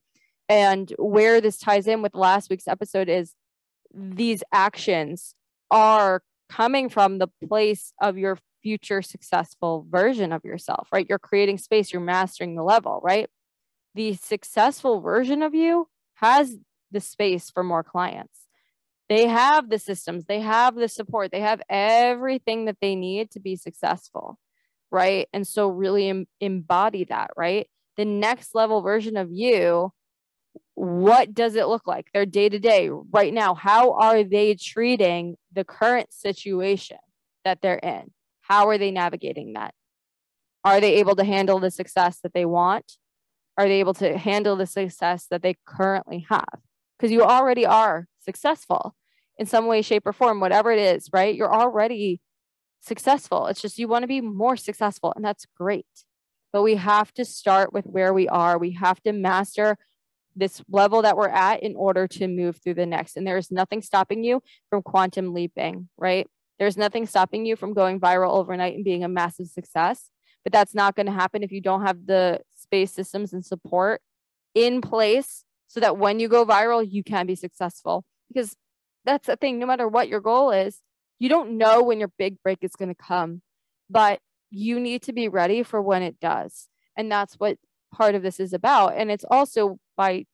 And 0.49 0.93
where 0.99 1.41
this 1.41 1.59
ties 1.59 1.87
in 1.87 2.03
with 2.03 2.15
last 2.15 2.51
week's 2.51 2.69
episode 2.69 3.09
is 3.09 3.35
these 3.95 4.43
actions 4.53 5.35
are 5.71 6.23
coming 6.49 6.89
from 6.89 7.19
the 7.19 7.29
place 7.49 7.93
of 8.01 8.19
your 8.19 8.39
future 8.67 9.03
successful 9.03 9.87
version 9.89 10.33
of 10.33 10.45
yourself, 10.45 10.89
right? 10.93 11.07
You're 11.09 11.19
creating 11.21 11.59
space, 11.59 11.93
you're 11.93 12.03
mastering 12.03 12.57
the 12.57 12.65
level, 12.65 13.01
right? 13.03 13.29
the 13.97 14.15
successful 14.15 15.01
version 15.01 15.43
of 15.43 15.55
you 15.55 15.89
has 16.17 16.57
the 16.93 17.01
space 17.01 17.51
for 17.51 17.65
more 17.65 17.83
clients. 17.83 18.47
They 19.09 19.27
have 19.27 19.71
the 19.71 19.79
systems, 19.79 20.27
they 20.27 20.41
have 20.41 20.75
the 20.75 20.89
support, 20.89 21.33
they 21.33 21.41
have 21.41 21.63
everything 21.69 22.67
that 22.67 22.77
they 22.81 22.95
need 22.95 23.31
to 23.33 23.41
be 23.41 23.57
successful, 23.57 24.39
right? 24.91 25.29
And 25.33 25.47
so, 25.47 25.69
really 25.69 26.09
em- 26.09 26.27
embody 26.41 27.05
that, 27.05 27.31
right? 27.37 27.69
The 27.97 28.05
next 28.05 28.55
level 28.55 28.83
version 28.83 29.17
of 29.17 29.33
you, 29.33 29.93
what 30.75 31.33
does 31.33 31.55
it 31.55 31.69
look 31.69 31.87
like? 31.87 32.09
Their 32.13 32.27
day 32.27 32.49
to 32.49 32.59
day 32.59 32.91
right 32.91 33.33
now. 33.33 33.55
How 33.55 33.93
are 33.95 34.25
they 34.25 34.55
treating 34.55 35.37
the 35.53 35.65
current 35.65 36.13
situation 36.13 36.99
that 37.45 37.63
they're 37.63 37.79
in? 37.79 38.11
How 38.49 38.69
are 38.69 38.79
they 38.79 38.91
navigating 38.91 39.55
that? 39.55 39.75
Are 40.65 40.81
they 40.81 40.95
able 40.95 41.17
to 41.17 41.25
handle 41.25 41.61
the 41.61 41.71
success 41.71 42.19
that 42.23 42.33
they 42.33 42.45
want? 42.45 42.97
are 43.57 43.69
they 43.69 43.81
able 43.81 43.95
to 43.95 44.19
handle 44.19 44.57
the 44.57 44.67
success 44.67 45.27
that 45.31 45.43
they 45.43 45.57
currently 45.67 46.27
have? 46.29 46.61
Because 46.99 47.11
you 47.11 47.23
already 47.23 47.65
are 47.65 48.07
successful 48.21 48.95
in 49.39 49.47
some 49.47 49.67
way, 49.67 49.83
shape, 49.83 50.07
or 50.07 50.13
form, 50.13 50.41
whatever 50.41 50.71
it 50.71 50.79
is, 50.79 51.09
right? 51.13 51.35
You're 51.35 51.55
already 51.55 52.21
successful. 52.81 53.47
It's 53.47 53.61
just 53.61 53.79
you 53.79 53.89
want 53.89 54.03
to 54.03 54.09
be 54.09 54.21
more 54.21 54.57
successful, 54.57 55.13
and 55.15 55.25
that's 55.25 55.47
great. 55.57 55.87
But 56.53 56.63
we 56.63 56.77
have 56.77 57.13
to 57.15 57.25
start 57.25 57.73
with 57.73 57.85
where 57.85 58.15
we 58.15 58.29
are. 58.29 58.59
We 58.59 58.73
have 58.73 59.03
to 59.03 59.13
master 59.13 59.77
this 60.35 60.63
level 60.71 61.03
that 61.03 61.17
we're 61.17 61.29
at 61.29 61.63
in 61.63 61.75
order 61.77 62.07
to 62.07 62.29
move 62.29 62.59
through 62.59 62.75
the 62.75 62.87
next. 62.87 63.17
And 63.17 63.27
there's 63.27 63.51
nothing 63.51 63.81
stopping 63.81 64.23
you 64.23 64.43
from 64.69 64.83
quantum 64.83 65.33
leaping, 65.33 65.89
right? 65.97 66.29
There's 66.59 66.77
nothing 66.77 67.07
stopping 67.07 67.45
you 67.45 67.57
from 67.57 67.75
going 67.75 68.01
viral 68.01 68.33
overnight 68.33 68.75
and 68.75 68.85
being 68.85 69.05
a 69.05 69.09
massive 69.09 69.49
success. 69.49 70.11
But 70.45 70.53
that's 70.53 70.75
not 70.75 70.95
going 70.95 71.07
to 71.07 71.13
happen 71.13 71.43
if 71.43 71.53
you 71.53 71.61
don't 71.61 71.85
have 71.85 72.07
the 72.07 72.41
space 72.55 72.93
systems 72.93 73.33
and 73.33 73.45
support 73.45 74.01
in 74.55 74.81
place 74.81 75.45
so 75.67 75.81
that 75.81 75.99
when 75.99 76.21
you 76.21 76.29
go 76.29 76.47
viral, 76.47 76.87
you 76.89 77.03
can 77.03 77.27
be 77.27 77.35
successful. 77.35 78.05
Because 78.29 78.57
that's 79.05 79.27
the 79.27 79.37
thing, 79.37 79.59
no 79.59 79.67
matter 79.67 79.89
what 79.89 80.09
your 80.09 80.21
goal 80.21 80.51
is, 80.51 80.81
you 81.19 81.29
don't 81.29 81.59
know 81.59 81.83
when 81.83 81.99
your 81.99 82.13
big 82.19 82.43
break 82.43 82.59
is 82.63 82.77
going 82.77 82.89
to 82.89 82.95
come, 82.95 83.43
but 83.91 84.21
you 84.51 84.79
need 84.79 85.03
to 85.03 85.13
be 85.13 85.29
ready 85.29 85.63
for 85.63 85.83
when 85.83 86.03
it 86.03 86.21
does. 86.21 86.69
And 86.97 87.11
that's 87.11 87.35
what 87.35 87.59
part 87.93 88.15
of 88.15 88.23
this 88.23 88.41
is 88.41 88.53
about. 88.53 88.95
And 88.97 89.11
it's 89.11 89.25
also 89.31 89.79
by 89.97 90.27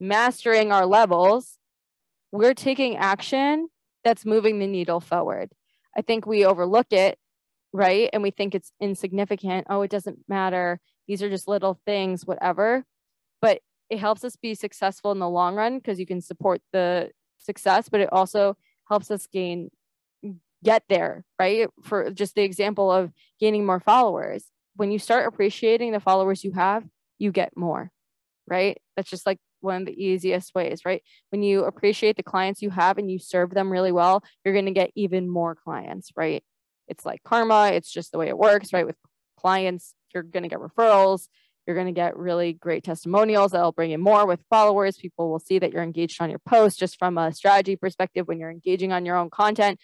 mastering 0.00 0.72
our 0.72 0.86
levels, 0.86 1.58
we're 2.32 2.54
taking 2.54 2.96
action 2.96 3.68
that's 4.04 4.24
moving 4.24 4.58
the 4.58 4.66
needle 4.66 5.00
forward. 5.00 5.50
I 5.96 6.02
think 6.02 6.26
we 6.26 6.44
overlook 6.44 6.92
it, 6.92 7.18
right? 7.72 8.10
And 8.12 8.22
we 8.22 8.30
think 8.30 8.54
it's 8.54 8.72
insignificant. 8.80 9.66
Oh, 9.70 9.82
it 9.82 9.90
doesn't 9.90 10.18
matter 10.28 10.80
these 11.06 11.22
are 11.22 11.30
just 11.30 11.48
little 11.48 11.80
things, 11.86 12.26
whatever. 12.26 12.84
But 13.40 13.60
it 13.90 13.98
helps 13.98 14.24
us 14.24 14.36
be 14.36 14.54
successful 14.54 15.12
in 15.12 15.18
the 15.18 15.28
long 15.28 15.54
run 15.54 15.78
because 15.78 16.00
you 16.00 16.06
can 16.06 16.20
support 16.20 16.62
the 16.72 17.10
success, 17.38 17.88
but 17.88 18.00
it 18.00 18.08
also 18.12 18.56
helps 18.88 19.10
us 19.10 19.26
gain 19.26 19.70
get 20.62 20.84
there, 20.88 21.24
right? 21.38 21.68
For 21.82 22.10
just 22.10 22.34
the 22.34 22.42
example 22.42 22.90
of 22.90 23.12
gaining 23.38 23.66
more 23.66 23.80
followers. 23.80 24.46
When 24.76 24.90
you 24.90 24.98
start 24.98 25.26
appreciating 25.26 25.92
the 25.92 26.00
followers 26.00 26.42
you 26.42 26.52
have, 26.52 26.84
you 27.18 27.32
get 27.32 27.54
more, 27.54 27.90
right? 28.48 28.78
That's 28.96 29.10
just 29.10 29.26
like 29.26 29.38
one 29.64 29.82
of 29.82 29.86
the 29.86 30.04
easiest 30.04 30.54
ways, 30.54 30.82
right? 30.84 31.02
When 31.30 31.42
you 31.42 31.64
appreciate 31.64 32.16
the 32.16 32.22
clients 32.22 32.62
you 32.62 32.70
have 32.70 32.98
and 32.98 33.10
you 33.10 33.18
serve 33.18 33.50
them 33.50 33.70
really 33.72 33.92
well, 33.92 34.22
you're 34.44 34.54
going 34.54 34.66
to 34.66 34.70
get 34.72 34.92
even 34.94 35.28
more 35.28 35.54
clients, 35.54 36.10
right? 36.16 36.44
It's 36.88 37.04
like 37.04 37.22
karma, 37.24 37.70
it's 37.72 37.90
just 37.90 38.12
the 38.12 38.18
way 38.18 38.28
it 38.28 38.38
works, 38.38 38.72
right? 38.72 38.86
With 38.86 38.96
clients, 39.38 39.94
you're 40.14 40.22
going 40.22 40.42
to 40.42 40.48
get 40.48 40.60
referrals. 40.60 41.28
You're 41.66 41.76
going 41.76 41.86
to 41.86 41.92
get 41.92 42.16
really 42.16 42.52
great 42.52 42.84
testimonials 42.84 43.52
that'll 43.52 43.72
bring 43.72 43.90
in 43.90 44.00
more 44.00 44.26
with 44.26 44.44
followers. 44.50 44.98
People 44.98 45.30
will 45.30 45.38
see 45.38 45.58
that 45.58 45.72
you're 45.72 45.82
engaged 45.82 46.20
on 46.20 46.28
your 46.28 46.40
post 46.40 46.78
just 46.78 46.98
from 46.98 47.16
a 47.16 47.32
strategy 47.32 47.74
perspective 47.74 48.28
when 48.28 48.38
you're 48.38 48.50
engaging 48.50 48.92
on 48.92 49.06
your 49.06 49.16
own 49.16 49.30
content. 49.30 49.80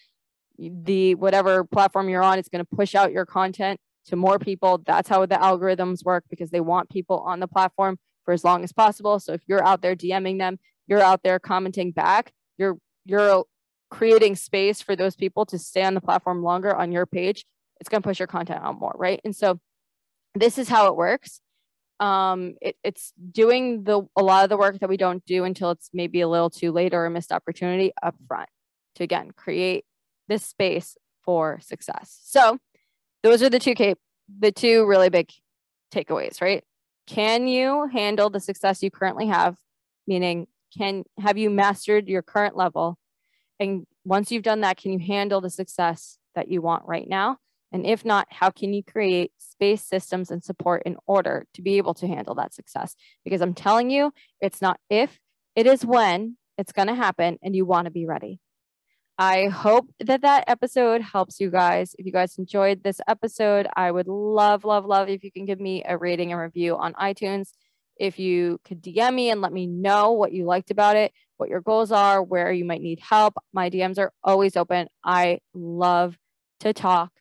The 0.58 1.14
whatever 1.14 1.64
platform 1.64 2.10
you're 2.10 2.22
on, 2.22 2.38
it's 2.38 2.50
going 2.50 2.64
to 2.64 2.76
push 2.76 2.94
out 2.94 3.12
your 3.12 3.24
content 3.24 3.80
to 4.06 4.16
more 4.16 4.38
people. 4.38 4.82
That's 4.84 5.08
how 5.08 5.24
the 5.24 5.36
algorithms 5.36 6.04
work 6.04 6.24
because 6.28 6.50
they 6.50 6.60
want 6.60 6.90
people 6.90 7.20
on 7.20 7.40
the 7.40 7.48
platform 7.48 7.98
for 8.24 8.32
as 8.32 8.44
long 8.44 8.64
as 8.64 8.72
possible. 8.72 9.18
So 9.18 9.32
if 9.32 9.42
you're 9.46 9.66
out 9.66 9.82
there 9.82 9.96
DMing 9.96 10.38
them, 10.38 10.58
you're 10.86 11.02
out 11.02 11.22
there 11.22 11.38
commenting 11.38 11.92
back, 11.92 12.32
you're 12.58 12.78
you're 13.04 13.44
creating 13.90 14.36
space 14.36 14.80
for 14.80 14.94
those 14.94 15.16
people 15.16 15.44
to 15.46 15.58
stay 15.58 15.82
on 15.82 15.94
the 15.94 16.00
platform 16.00 16.42
longer 16.42 16.74
on 16.74 16.92
your 16.92 17.06
page. 17.06 17.44
It's 17.80 17.88
going 17.88 18.02
to 18.02 18.08
push 18.08 18.18
your 18.18 18.28
content 18.28 18.60
out 18.62 18.78
more, 18.78 18.94
right? 18.96 19.20
And 19.24 19.34
so 19.34 19.58
this 20.34 20.58
is 20.58 20.68
how 20.68 20.86
it 20.86 20.96
works. 20.96 21.40
Um, 21.98 22.54
it, 22.62 22.76
it's 22.82 23.12
doing 23.30 23.84
the 23.84 24.02
a 24.16 24.22
lot 24.22 24.44
of 24.44 24.50
the 24.50 24.56
work 24.56 24.78
that 24.80 24.88
we 24.88 24.96
don't 24.96 25.24
do 25.26 25.44
until 25.44 25.70
it's 25.70 25.90
maybe 25.92 26.20
a 26.20 26.28
little 26.28 26.50
too 26.50 26.72
late 26.72 26.94
or 26.94 27.04
a 27.04 27.10
missed 27.10 27.32
opportunity 27.32 27.92
up 28.02 28.14
front 28.26 28.48
to 28.94 29.04
again 29.04 29.32
create 29.32 29.84
this 30.28 30.44
space 30.46 30.96
for 31.24 31.60
success. 31.60 32.20
So 32.24 32.58
those 33.22 33.42
are 33.42 33.50
the 33.50 33.58
two 33.58 33.74
cap- 33.74 33.98
the 34.38 34.52
two 34.52 34.86
really 34.86 35.10
big 35.10 35.30
takeaways, 35.92 36.40
right? 36.40 36.64
Can 37.10 37.48
you 37.48 37.88
handle 37.92 38.30
the 38.30 38.38
success 38.38 38.84
you 38.84 38.90
currently 38.90 39.26
have? 39.26 39.56
Meaning, 40.06 40.46
can 40.78 41.02
have 41.18 41.36
you 41.36 41.50
mastered 41.50 42.08
your 42.08 42.22
current 42.22 42.56
level? 42.56 42.98
And 43.58 43.84
once 44.04 44.30
you've 44.30 44.44
done 44.44 44.60
that, 44.60 44.76
can 44.76 44.92
you 44.92 45.00
handle 45.00 45.40
the 45.40 45.50
success 45.50 46.18
that 46.36 46.48
you 46.48 46.62
want 46.62 46.84
right 46.86 47.08
now? 47.08 47.38
And 47.72 47.84
if 47.84 48.04
not, 48.04 48.28
how 48.30 48.50
can 48.50 48.72
you 48.72 48.84
create 48.84 49.32
space 49.38 49.82
systems 49.82 50.30
and 50.30 50.42
support 50.44 50.84
in 50.86 50.96
order 51.08 51.46
to 51.54 51.62
be 51.62 51.78
able 51.78 51.94
to 51.94 52.06
handle 52.06 52.36
that 52.36 52.54
success? 52.54 52.94
Because 53.24 53.40
I'm 53.40 53.54
telling 53.54 53.90
you, 53.90 54.12
it's 54.40 54.62
not 54.62 54.78
if, 54.88 55.18
it 55.56 55.66
is 55.66 55.84
when 55.84 56.36
it's 56.58 56.72
going 56.72 56.88
to 56.88 56.94
happen 56.94 57.38
and 57.42 57.56
you 57.56 57.64
want 57.64 57.86
to 57.86 57.90
be 57.90 58.06
ready. 58.06 58.38
I 59.20 59.48
hope 59.48 59.86
that 60.00 60.22
that 60.22 60.44
episode 60.48 61.02
helps 61.02 61.40
you 61.40 61.50
guys. 61.50 61.94
If 61.98 62.06
you 62.06 62.12
guys 62.12 62.38
enjoyed 62.38 62.82
this 62.82 63.02
episode, 63.06 63.68
I 63.76 63.90
would 63.90 64.08
love, 64.08 64.64
love, 64.64 64.86
love 64.86 65.10
if 65.10 65.22
you 65.24 65.30
can 65.30 65.44
give 65.44 65.60
me 65.60 65.84
a 65.86 65.98
rating 65.98 66.32
and 66.32 66.40
review 66.40 66.76
on 66.76 66.94
iTunes. 66.94 67.50
if 67.98 68.18
you 68.18 68.58
could 68.64 68.82
DM 68.82 69.14
me 69.14 69.30
and 69.30 69.42
let 69.42 69.52
me 69.52 69.66
know 69.66 70.12
what 70.12 70.32
you 70.32 70.46
liked 70.46 70.70
about 70.70 70.96
it, 70.96 71.12
what 71.36 71.50
your 71.50 71.60
goals 71.60 71.92
are, 71.92 72.22
where 72.22 72.50
you 72.52 72.64
might 72.64 72.80
need 72.82 72.98
help. 73.00 73.34
My 73.52 73.68
DMs 73.70 73.98
are 73.98 74.12
always 74.24 74.56
open. 74.56 74.88
I 75.04 75.40
love 75.54 76.16
to 76.60 76.72
talk. 76.72 77.12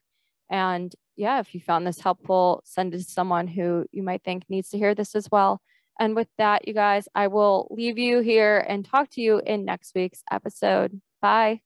And 0.50 0.96
yeah, 1.18 1.40
if 1.42 1.54
you 1.54 1.60
found 1.62 1.86
this 1.86 2.00
helpful, 2.00 2.62
send 2.66 2.94
it 2.94 3.00
to 3.00 3.04
someone 3.04 3.48
who 3.48 3.86
you 3.92 4.04
might 4.04 4.24
think 4.24 4.46
needs 4.50 4.70
to 4.70 4.78
hear 4.78 4.96
this 4.96 5.16
as 5.16 5.30
well. 5.32 5.62
And 6.00 6.16
with 6.16 6.30
that, 6.38 6.68
you 6.68 6.74
guys, 6.74 7.10
I 7.14 7.28
will 7.28 7.68
leave 7.72 7.98
you 7.98 8.22
here 8.22 8.60
and 8.60 8.86
talk 8.86 9.10
to 9.12 9.22
you 9.22 9.42
in 9.46 9.66
next 9.66 9.94
week's 9.96 10.24
episode. 10.32 11.02
Bye. 11.22 11.62